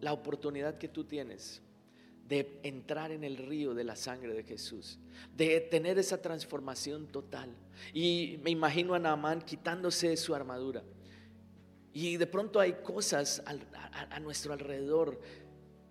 la 0.00 0.12
oportunidad 0.12 0.78
que 0.78 0.88
tú 0.88 1.04
tienes 1.04 1.62
de 2.30 2.60
entrar 2.62 3.10
en 3.10 3.24
el 3.24 3.36
río 3.36 3.74
de 3.74 3.82
la 3.82 3.96
sangre 3.96 4.32
de 4.34 4.44
Jesús, 4.44 5.00
de 5.36 5.60
tener 5.60 5.98
esa 5.98 6.22
transformación 6.22 7.08
total. 7.08 7.50
Y 7.92 8.38
me 8.44 8.50
imagino 8.50 8.94
a 8.94 9.00
Naamán 9.00 9.42
quitándose 9.42 10.16
su 10.16 10.32
armadura. 10.32 10.84
Y 11.92 12.16
de 12.16 12.26
pronto 12.28 12.60
hay 12.60 12.74
cosas 12.84 13.42
a, 13.46 14.20
nuestro 14.20 14.52
alrededor, 14.52 15.20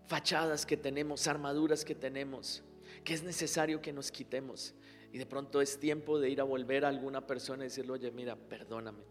fachadas 0.08 0.66
que 0.66 0.78
tenemos, 0.78 1.28
armaduras 1.28 1.84
que 1.84 1.94
tenemos, 1.94 2.64
que 3.04 3.14
es 3.14 3.24
necesario 3.24 3.82
que 3.82 3.92
nos 3.92 4.10
quitemos. 4.10 4.74
Y 5.12 5.18
de 5.18 5.26
pronto 5.26 5.62
es 5.62 5.80
tiempo 5.80 6.20
de 6.20 6.30
ir 6.30 6.42
a 6.42 6.44
volver 6.44 6.86
a 6.86 6.90
alguna 6.90 7.26
persona 7.26 7.64
y 7.64 7.68
decirle, 7.68 7.94
oye, 7.94 8.12
mira, 8.12 8.36
perdóname. 8.36 9.04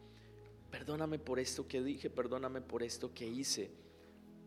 Perdóname 0.70 1.18
por 1.18 1.38
esto 1.38 1.66
que 1.66 1.82
dije, 1.82 2.10
perdóname 2.10 2.60
por 2.60 2.82
esto 2.82 3.12
que 3.12 3.26
hice. 3.26 3.70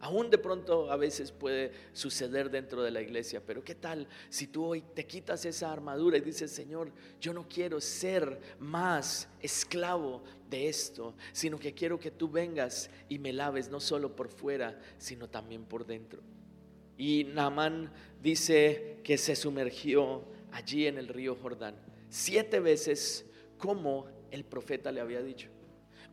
Aún 0.02 0.32
de 0.32 0.40
pronto 0.40 0.92
a 0.92 0.98
veces 0.98 1.32
puede 1.32 1.72
suceder 1.94 2.50
dentro 2.50 2.82
de 2.82 2.90
la 2.90 3.02
iglesia, 3.02 3.40
pero 3.46 3.64
¿qué 3.64 3.76
tal 3.76 4.08
si 4.30 4.48
tú 4.48 4.66
hoy 4.66 4.82
te 4.82 5.06
quitas 5.06 5.46
esa 5.46 5.72
armadura 5.72 6.18
y 6.18 6.22
dices, 6.22 6.52
Señor, 6.52 6.92
yo 7.20 7.34
no 7.34 7.48
quiero 7.48 7.80
ser 7.80 8.40
más 8.60 9.30
esclavo 9.42 10.24
de 10.50 10.70
esto, 10.70 11.14
sino 11.34 11.60
que 11.60 11.76
quiero 11.76 12.00
que 12.00 12.10
tú 12.10 12.30
vengas 12.30 12.90
y 13.10 13.20
me 13.20 13.32
laves 13.32 13.70
no 13.70 13.80
solo 13.80 14.16
por 14.16 14.30
fuera, 14.30 14.80
sino 14.98 15.30
también 15.30 15.66
por 15.66 15.86
dentro? 15.86 16.24
Y 16.98 17.26
Naamán 17.26 17.94
dice 18.24 19.02
que 19.04 19.20
se 19.20 19.36
sumergió 19.36 20.24
allí 20.52 20.88
en 20.88 20.98
el 20.98 21.08
río 21.08 21.36
Jordán 21.36 21.76
siete 22.12 22.60
veces 22.60 23.26
como 23.58 24.08
el 24.30 24.44
profeta 24.44 24.92
le 24.92 25.02
había 25.02 25.22
dicho. 25.22 25.50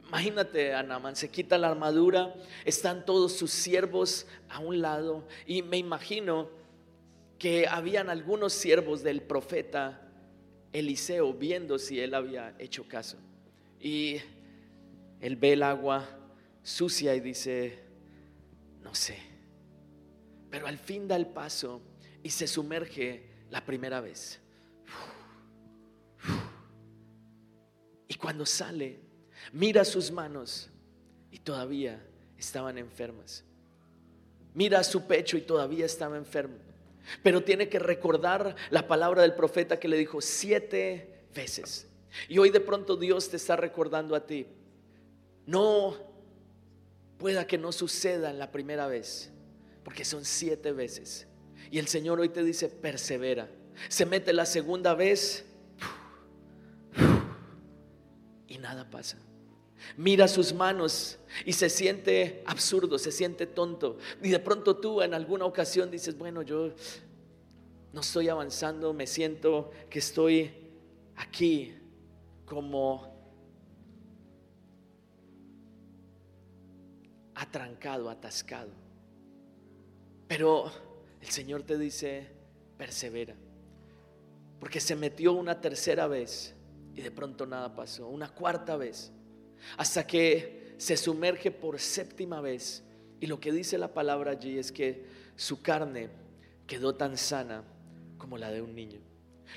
Imagínate 0.07 0.73
a 0.73 1.15
se 1.15 1.29
quita 1.29 1.59
la 1.59 1.69
armadura, 1.69 2.35
están 2.65 3.05
todos 3.05 3.33
sus 3.35 3.51
siervos 3.51 4.27
a 4.49 4.61
un 4.61 4.81
lado 4.81 5.27
y 5.45 5.61
me 5.61 5.77
imagino 5.77 6.49
que 7.39 7.67
habían 7.67 8.09
algunos 8.09 8.55
siervos 8.55 9.03
del 9.03 9.21
profeta 9.21 10.09
Eliseo 10.73 11.35
viendo 11.35 11.79
si 11.79 12.01
él 12.01 12.15
había 12.15 12.55
hecho 12.59 12.89
caso. 12.89 13.19
Y 13.81 14.17
él 15.21 15.37
ve 15.37 15.53
el 15.53 15.63
agua 15.63 16.09
sucia 16.63 17.15
y 17.15 17.21
dice, 17.21 17.79
no 18.83 18.95
sé, 18.95 19.19
pero 20.49 20.67
al 20.67 20.79
fin 20.79 21.07
da 21.07 21.17
el 21.17 21.27
paso 21.27 21.83
y 22.23 22.31
se 22.31 22.47
sumerge 22.47 23.28
la 23.51 23.65
primera 23.65 24.01
vez. 24.01 24.41
Y 28.09 28.15
cuando 28.15 28.47
sale, 28.47 29.09
Mira 29.53 29.85
sus 29.85 30.11
manos 30.11 30.69
y 31.31 31.39
todavía 31.39 32.03
estaban 32.37 32.79
enfermas. 32.79 33.45
Mira 34.55 34.83
su 34.85 35.07
pecho 35.07 35.37
y 35.37 35.43
todavía 35.43 35.87
estaba 35.87 36.17
enfermo. 36.17 36.57
Pero 37.23 37.43
tiene 37.43 37.69
que 37.69 37.79
recordar 37.79 38.57
la 38.71 38.87
palabra 38.87 39.23
del 39.23 39.35
profeta 39.35 39.79
que 39.79 39.89
le 39.89 39.97
dijo 39.97 40.21
siete 40.21 41.27
veces. 41.35 41.87
Y 42.29 42.39
hoy 42.39 42.51
de 42.51 42.61
pronto 42.61 42.97
Dios 42.97 43.31
te 43.31 43.37
está 43.37 43.57
recordando 43.57 44.15
a 44.15 44.27
ti. 44.27 44.47
No 45.47 45.97
pueda 47.19 47.47
que 47.47 47.57
no 47.57 47.73
suceda 47.73 48.31
en 48.31 48.39
la 48.39 48.53
primera 48.53 48.87
vez, 48.87 49.31
porque 49.85 50.05
son 50.05 50.25
siete 50.25 50.73
veces. 50.73 51.27
Y 51.71 51.79
el 51.79 51.89
Señor 51.89 52.21
hoy 52.21 52.29
te 52.29 52.43
dice, 52.43 52.69
persevera. 52.69 53.49
Se 53.89 54.07
mete 54.07 54.33
la 54.33 54.47
segunda 54.47 54.95
vez 54.95 55.45
y 58.49 58.59
nada 58.59 58.89
pasa 58.91 59.19
mira 59.97 60.29
sus 60.29 60.53
manos 60.53 61.19
y 61.45 61.53
se 61.53 61.69
siente 61.69 62.43
absurdo, 62.47 62.99
se 62.99 63.13
siente 63.13 63.47
tonto. 63.47 63.99
Y 64.23 64.31
de 64.31 64.39
pronto 64.39 64.77
tú 64.77 65.03
en 65.03 65.15
alguna 65.15 65.45
ocasión 65.45 65.91
dices, 65.91 66.17
bueno, 66.17 66.43
yo 66.43 66.73
no 67.93 68.01
estoy 68.01 68.29
avanzando, 68.29 68.93
me 68.93 69.07
siento 69.07 69.71
que 69.89 69.99
estoy 69.99 70.53
aquí 71.17 71.75
como 72.45 73.17
atrancado, 77.35 78.11
atascado. 78.11 78.71
Pero 80.27 80.71
el 81.29 81.35
Señor 81.35 81.63
te 81.63 81.77
dice, 81.77 82.27
persevera. 82.79 83.35
Porque 84.59 84.81
se 84.81 84.97
metió 84.97 85.35
una 85.35 85.61
tercera 85.61 86.07
vez 86.07 86.55
y 86.95 87.03
de 87.03 87.11
pronto 87.11 87.45
nada 87.45 87.77
pasó. 87.77 88.09
Una 88.09 88.31
cuarta 88.31 88.79
vez 88.79 89.13
hasta 89.77 90.07
que 90.07 90.75
se 90.79 90.97
sumerge 90.97 91.51
por 91.51 91.79
séptima 91.79 92.41
vez. 92.41 92.83
Y 93.21 93.27
lo 93.27 93.39
que 93.41 93.53
dice 93.53 93.77
la 93.77 93.93
palabra 93.93 94.31
allí 94.31 94.59
es 94.59 94.73
que 94.73 95.05
su 95.37 95.61
carne 95.61 96.09
quedó 96.67 96.95
tan 96.95 97.19
sana 97.19 97.63
como 98.17 98.39
la 98.39 98.51
de 98.51 98.63
un 98.63 98.75
niño. 98.75 99.01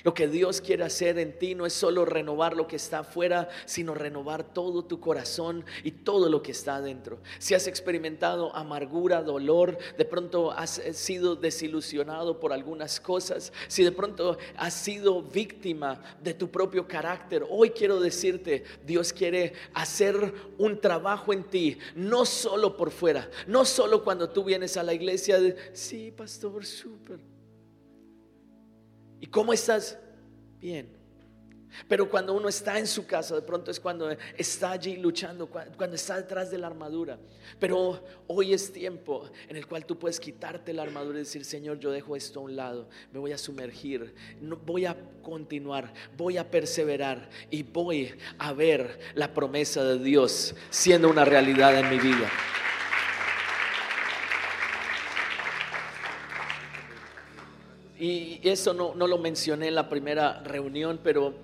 Lo 0.02 0.14
que 0.14 0.28
Dios 0.28 0.60
quiere 0.60 0.84
hacer 0.84 1.18
en 1.18 1.38
ti 1.38 1.54
no 1.54 1.66
es 1.66 1.72
solo 1.72 2.04
renovar 2.04 2.56
lo 2.56 2.66
que 2.66 2.76
está 2.76 3.00
afuera, 3.00 3.48
sino 3.66 3.94
renovar 3.94 4.42
todo 4.42 4.84
tu 4.84 5.00
corazón 5.00 5.64
y 5.84 5.92
todo 5.92 6.28
lo 6.28 6.42
que 6.42 6.52
está 6.52 6.76
adentro. 6.76 7.20
Si 7.38 7.54
has 7.54 7.66
experimentado 7.66 8.54
amargura, 8.56 9.22
dolor, 9.22 9.78
de 9.96 10.04
pronto 10.04 10.50
has 10.50 10.78
eh, 10.78 10.92
sido 10.94 11.36
desilusionado 11.36 12.40
por 12.40 12.52
algunas 12.52 13.00
cosas, 13.00 13.52
si 13.68 13.84
de 13.84 13.92
pronto 13.92 14.38
has 14.56 14.74
sido 14.74 15.22
víctima 15.22 16.02
de 16.22 16.34
tu 16.34 16.50
propio 16.50 16.88
carácter, 16.88 17.44
hoy 17.48 17.70
quiero 17.70 18.00
decirte, 18.00 18.64
Dios 18.84 19.12
quiere 19.12 19.52
hacer 19.74 20.34
un 20.58 20.80
trabajo 20.80 21.32
en 21.32 21.44
ti, 21.44 21.78
no 21.94 22.24
solo 22.24 22.76
por 22.76 22.90
fuera, 22.90 23.30
no 23.46 23.64
solo 23.64 24.02
cuando 24.02 24.30
tú 24.30 24.44
vienes 24.44 24.76
a 24.76 24.82
la 24.82 24.94
iglesia, 24.94 25.40
de, 25.40 25.56
sí, 25.72 26.10
pastor, 26.10 26.64
súper 26.64 27.31
¿Y 29.22 29.28
cómo 29.28 29.52
estás? 29.52 29.96
Bien. 30.60 30.88
Pero 31.86 32.10
cuando 32.10 32.34
uno 32.34 32.48
está 32.48 32.76
en 32.76 32.88
su 32.88 33.06
casa, 33.06 33.36
de 33.36 33.42
pronto 33.42 33.70
es 33.70 33.78
cuando 33.78 34.10
está 34.36 34.72
allí 34.72 34.96
luchando, 34.96 35.48
cuando 35.48 35.94
está 35.94 36.16
detrás 36.16 36.50
de 36.50 36.58
la 36.58 36.66
armadura. 36.66 37.20
Pero 37.60 38.02
hoy 38.26 38.52
es 38.52 38.72
tiempo 38.72 39.30
en 39.48 39.56
el 39.56 39.68
cual 39.68 39.86
tú 39.86 39.96
puedes 39.96 40.18
quitarte 40.18 40.72
la 40.72 40.82
armadura 40.82 41.18
y 41.18 41.20
decir, 41.20 41.44
Señor, 41.44 41.78
yo 41.78 41.92
dejo 41.92 42.16
esto 42.16 42.40
a 42.40 42.42
un 42.42 42.56
lado, 42.56 42.88
me 43.12 43.20
voy 43.20 43.30
a 43.30 43.38
sumergir, 43.38 44.12
no, 44.40 44.56
voy 44.56 44.86
a 44.86 44.96
continuar, 45.22 45.94
voy 46.16 46.36
a 46.36 46.50
perseverar 46.50 47.30
y 47.48 47.62
voy 47.62 48.12
a 48.38 48.52
ver 48.52 48.98
la 49.14 49.32
promesa 49.32 49.84
de 49.84 50.00
Dios 50.00 50.56
siendo 50.68 51.08
una 51.08 51.24
realidad 51.24 51.78
en 51.78 51.88
mi 51.88 51.98
vida. 52.00 52.28
Y 58.02 58.40
eso 58.42 58.74
no, 58.74 59.06
lo 59.06 59.16
mencioné 59.18 59.68
en 59.68 59.76
la 59.76 59.88
primera 59.88 60.42
reunión, 60.42 60.98
pero 61.04 61.34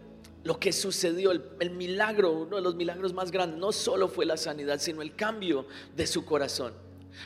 lo 0.42 0.58
que 0.58 0.72
sucedió, 0.72 1.30
el, 1.30 1.44
el, 1.60 1.70
milagro, 1.70 2.32
uno 2.32 2.56
de 2.56 2.62
los 2.62 2.74
milagros 2.74 3.14
más 3.14 3.30
grandes, 3.30 3.60
no 3.60 3.70
solo 3.70 4.08
fue 4.08 4.26
la 4.26 4.36
sanidad, 4.36 4.80
sino 4.80 5.00
el 5.00 5.14
cambio 5.14 5.66
de 5.94 6.04
su 6.08 6.24
corazón. 6.24 6.72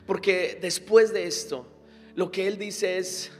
Porque 0.06 0.58
después 0.60 1.14
de 1.14 1.24
esto, 1.24 1.66
lo 2.14 2.30
que 2.30 2.46
él 2.46 2.58
dice 2.58 2.98
es 2.98 3.32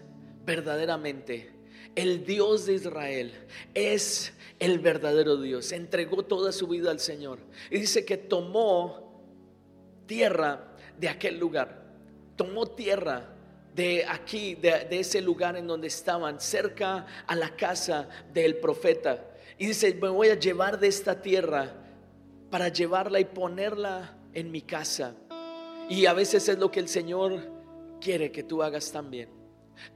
verdaderamente, 0.46 1.50
el 1.94 2.24
Dios 2.24 2.64
de 2.64 2.72
Israel 2.72 3.35
es 3.74 4.33
el 4.61 4.78
verdadero 4.78 5.37
Dios. 5.37 5.72
Entregó 5.72 6.22
toda 6.22 6.52
su 6.52 6.68
vida 6.68 6.90
al 6.90 7.00
Señor. 7.00 7.38
Y 7.70 7.81
dice 7.81 8.07
que 8.07 8.16
tomó 8.16 9.22
tierra 10.07 10.72
de 10.98 11.11
aquel 11.11 11.38
lugar. 11.38 11.85
Tomó 12.35 12.66
tierra 12.66 13.28
de 13.74 14.04
aquí, 14.04 14.54
de, 14.54 14.87
ese 14.90 15.20
lugar 15.20 15.56
en 15.56 15.66
donde 15.66 15.87
estaban, 15.87 16.40
cerca 16.40 17.06
a 17.26 17.35
la 17.35 17.50
casa 17.56 18.08
del 18.32 18.56
profeta. 18.56 19.24
Y 19.58 19.66
dice, 19.66 19.94
me 19.94 20.08
voy 20.08 20.28
a 20.28 20.38
llevar 20.38 20.78
de 20.78 20.88
esta 20.88 21.20
tierra 21.20 21.72
para 22.50 22.68
llevarla 22.68 23.20
y 23.20 23.24
ponerla 23.24 24.16
en 24.35 24.50
mi 24.50 24.62
casa. 24.62 25.14
Y 25.88 26.06
a 26.06 26.12
veces 26.12 26.48
es 26.48 26.58
lo 26.58 26.70
que 26.70 26.80
el 26.80 26.88
Señor 26.88 27.50
quiere 28.00 28.30
que 28.30 28.42
tú 28.42 28.62
hagas 28.62 28.90
también. 28.92 29.42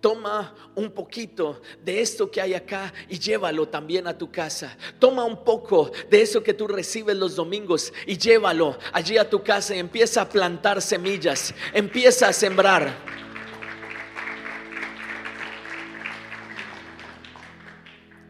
Toma 0.01 0.55
un 0.75 0.91
poquito 0.91 1.61
de 1.85 2.01
esto 2.01 2.31
que 2.31 2.41
hay 2.41 2.55
acá 2.55 2.93
y 3.09 3.19
llévalo 3.19 3.69
también 3.69 4.07
a 4.07 4.17
tu 4.17 4.31
casa. 4.31 4.77
Toma 4.99 5.25
un 5.25 5.45
poco 5.45 5.93
de 6.11 6.23
eso 6.23 6.43
que 6.43 6.55
tú 6.55 6.67
recibes 6.67 7.17
los 7.17 7.37
domingos 7.37 7.93
y 8.07 8.17
llévalo 8.17 8.79
allí 8.93 9.19
a 9.19 9.29
tu 9.29 9.43
casa 9.43 9.77
y 9.77 9.79
empieza 9.79 10.23
a 10.23 10.29
plantar 10.29 10.81
semillas, 10.83 11.55
empieza 11.73 12.29
a 12.29 12.33
sembrar. 12.33 13.26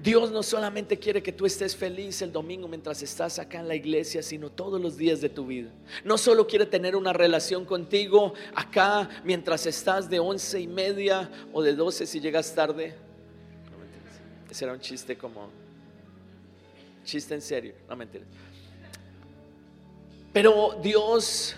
Dios 0.07 0.31
no 0.31 0.45
solamente 0.45 0.97
quiere 1.01 1.21
que 1.21 1.33
tú 1.33 1.47
estés 1.47 1.75
feliz 1.75 2.23
el 2.23 2.31
domingo 2.31 2.69
mientras 2.69 3.03
estás 3.03 3.41
acá 3.41 3.59
en 3.59 3.67
la 3.67 3.75
iglesia, 3.75 4.23
sino 4.23 4.53
todos 4.53 4.81
los 4.81 4.97
días 4.97 5.21
de 5.21 5.29
tu 5.29 5.45
vida. 5.45 5.69
No 6.05 6.17
solo 6.17 6.47
quiere 6.47 6.65
tener 6.65 6.95
una 6.95 7.13
relación 7.13 7.65
contigo 7.65 8.33
acá 8.55 9.09
mientras 9.25 9.67
estás 9.67 10.09
de 10.09 10.21
once 10.21 10.61
y 10.61 10.69
media 10.69 11.29
o 11.53 11.61
de 11.61 11.75
doce 11.75 12.07
si 12.07 12.21
llegas 12.21 12.55
tarde. 12.55 12.95
Ese 14.49 14.65
era 14.65 14.75
un 14.75 14.81
chiste 14.81 15.19
como 15.19 15.51
chiste 17.05 17.35
en 17.35 17.43
serio, 17.43 17.75
no 17.89 17.97
mentiras. 17.97 18.29
Pero 20.33 20.79
Dios 20.81 21.57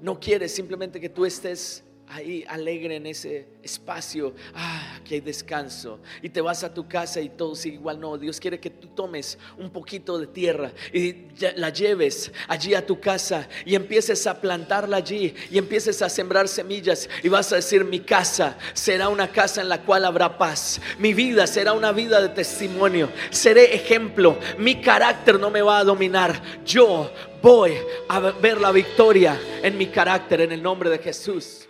no 0.00 0.18
quiere 0.18 0.48
simplemente 0.48 0.98
que 0.98 1.10
tú 1.10 1.26
estés 1.26 1.84
ahí 2.12 2.44
alegre 2.46 2.96
en 2.96 3.06
ese 3.06 3.46
espacio, 3.62 4.34
ah, 4.54 5.00
que 5.04 5.14
hay 5.16 5.20
descanso. 5.20 6.00
Y 6.20 6.28
te 6.28 6.40
vas 6.40 6.62
a 6.62 6.72
tu 6.72 6.86
casa 6.86 7.20
y 7.20 7.30
todo 7.30 7.54
sigue 7.54 7.76
igual. 7.76 7.98
No, 7.98 8.18
Dios 8.18 8.38
quiere 8.38 8.60
que 8.60 8.70
tú 8.70 8.88
tomes 8.88 9.38
un 9.56 9.70
poquito 9.70 10.18
de 10.18 10.26
tierra 10.26 10.72
y 10.92 11.28
la 11.56 11.70
lleves 11.70 12.30
allí 12.48 12.74
a 12.74 12.84
tu 12.84 13.00
casa 13.00 13.48
y 13.64 13.74
empieces 13.74 14.26
a 14.26 14.40
plantarla 14.40 14.98
allí 14.98 15.34
y 15.50 15.58
empieces 15.58 16.02
a 16.02 16.08
sembrar 16.08 16.48
semillas 16.48 17.08
y 17.22 17.28
vas 17.28 17.52
a 17.52 17.56
decir, 17.56 17.84
mi 17.84 18.00
casa 18.00 18.58
será 18.74 19.08
una 19.08 19.28
casa 19.28 19.62
en 19.62 19.68
la 19.68 19.82
cual 19.82 20.04
habrá 20.04 20.36
paz. 20.36 20.80
Mi 20.98 21.14
vida 21.14 21.46
será 21.46 21.72
una 21.72 21.92
vida 21.92 22.20
de 22.20 22.28
testimonio. 22.28 23.08
Seré 23.30 23.74
ejemplo. 23.74 24.38
Mi 24.58 24.80
carácter 24.80 25.40
no 25.40 25.50
me 25.50 25.62
va 25.62 25.78
a 25.78 25.84
dominar. 25.84 26.42
Yo 26.64 27.10
voy 27.40 27.74
a 28.08 28.20
ver 28.20 28.60
la 28.60 28.70
victoria 28.70 29.40
en 29.62 29.78
mi 29.78 29.86
carácter 29.86 30.42
en 30.42 30.52
el 30.52 30.62
nombre 30.62 30.90
de 30.90 30.98
Jesús. 30.98 31.68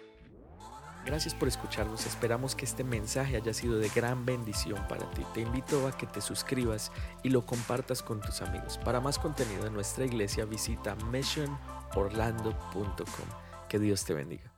Gracias 1.04 1.34
por 1.34 1.48
escucharnos, 1.48 2.06
esperamos 2.06 2.54
que 2.54 2.64
este 2.64 2.84
mensaje 2.84 3.36
haya 3.36 3.52
sido 3.52 3.78
de 3.78 3.88
gran 3.88 4.24
bendición 4.24 4.78
para 4.88 5.10
ti. 5.10 5.22
Te 5.34 5.40
invito 5.40 5.88
a 5.88 5.96
que 5.96 6.06
te 6.06 6.20
suscribas 6.20 6.92
y 7.24 7.30
lo 7.30 7.44
compartas 7.44 8.02
con 8.02 8.20
tus 8.20 8.40
amigos. 8.40 8.78
Para 8.78 9.00
más 9.00 9.18
contenido 9.18 9.64
de 9.64 9.70
nuestra 9.70 10.04
iglesia 10.04 10.44
visita 10.44 10.94
missionorlando.com. 11.10 13.26
Que 13.68 13.80
Dios 13.80 14.04
te 14.04 14.14
bendiga. 14.14 14.51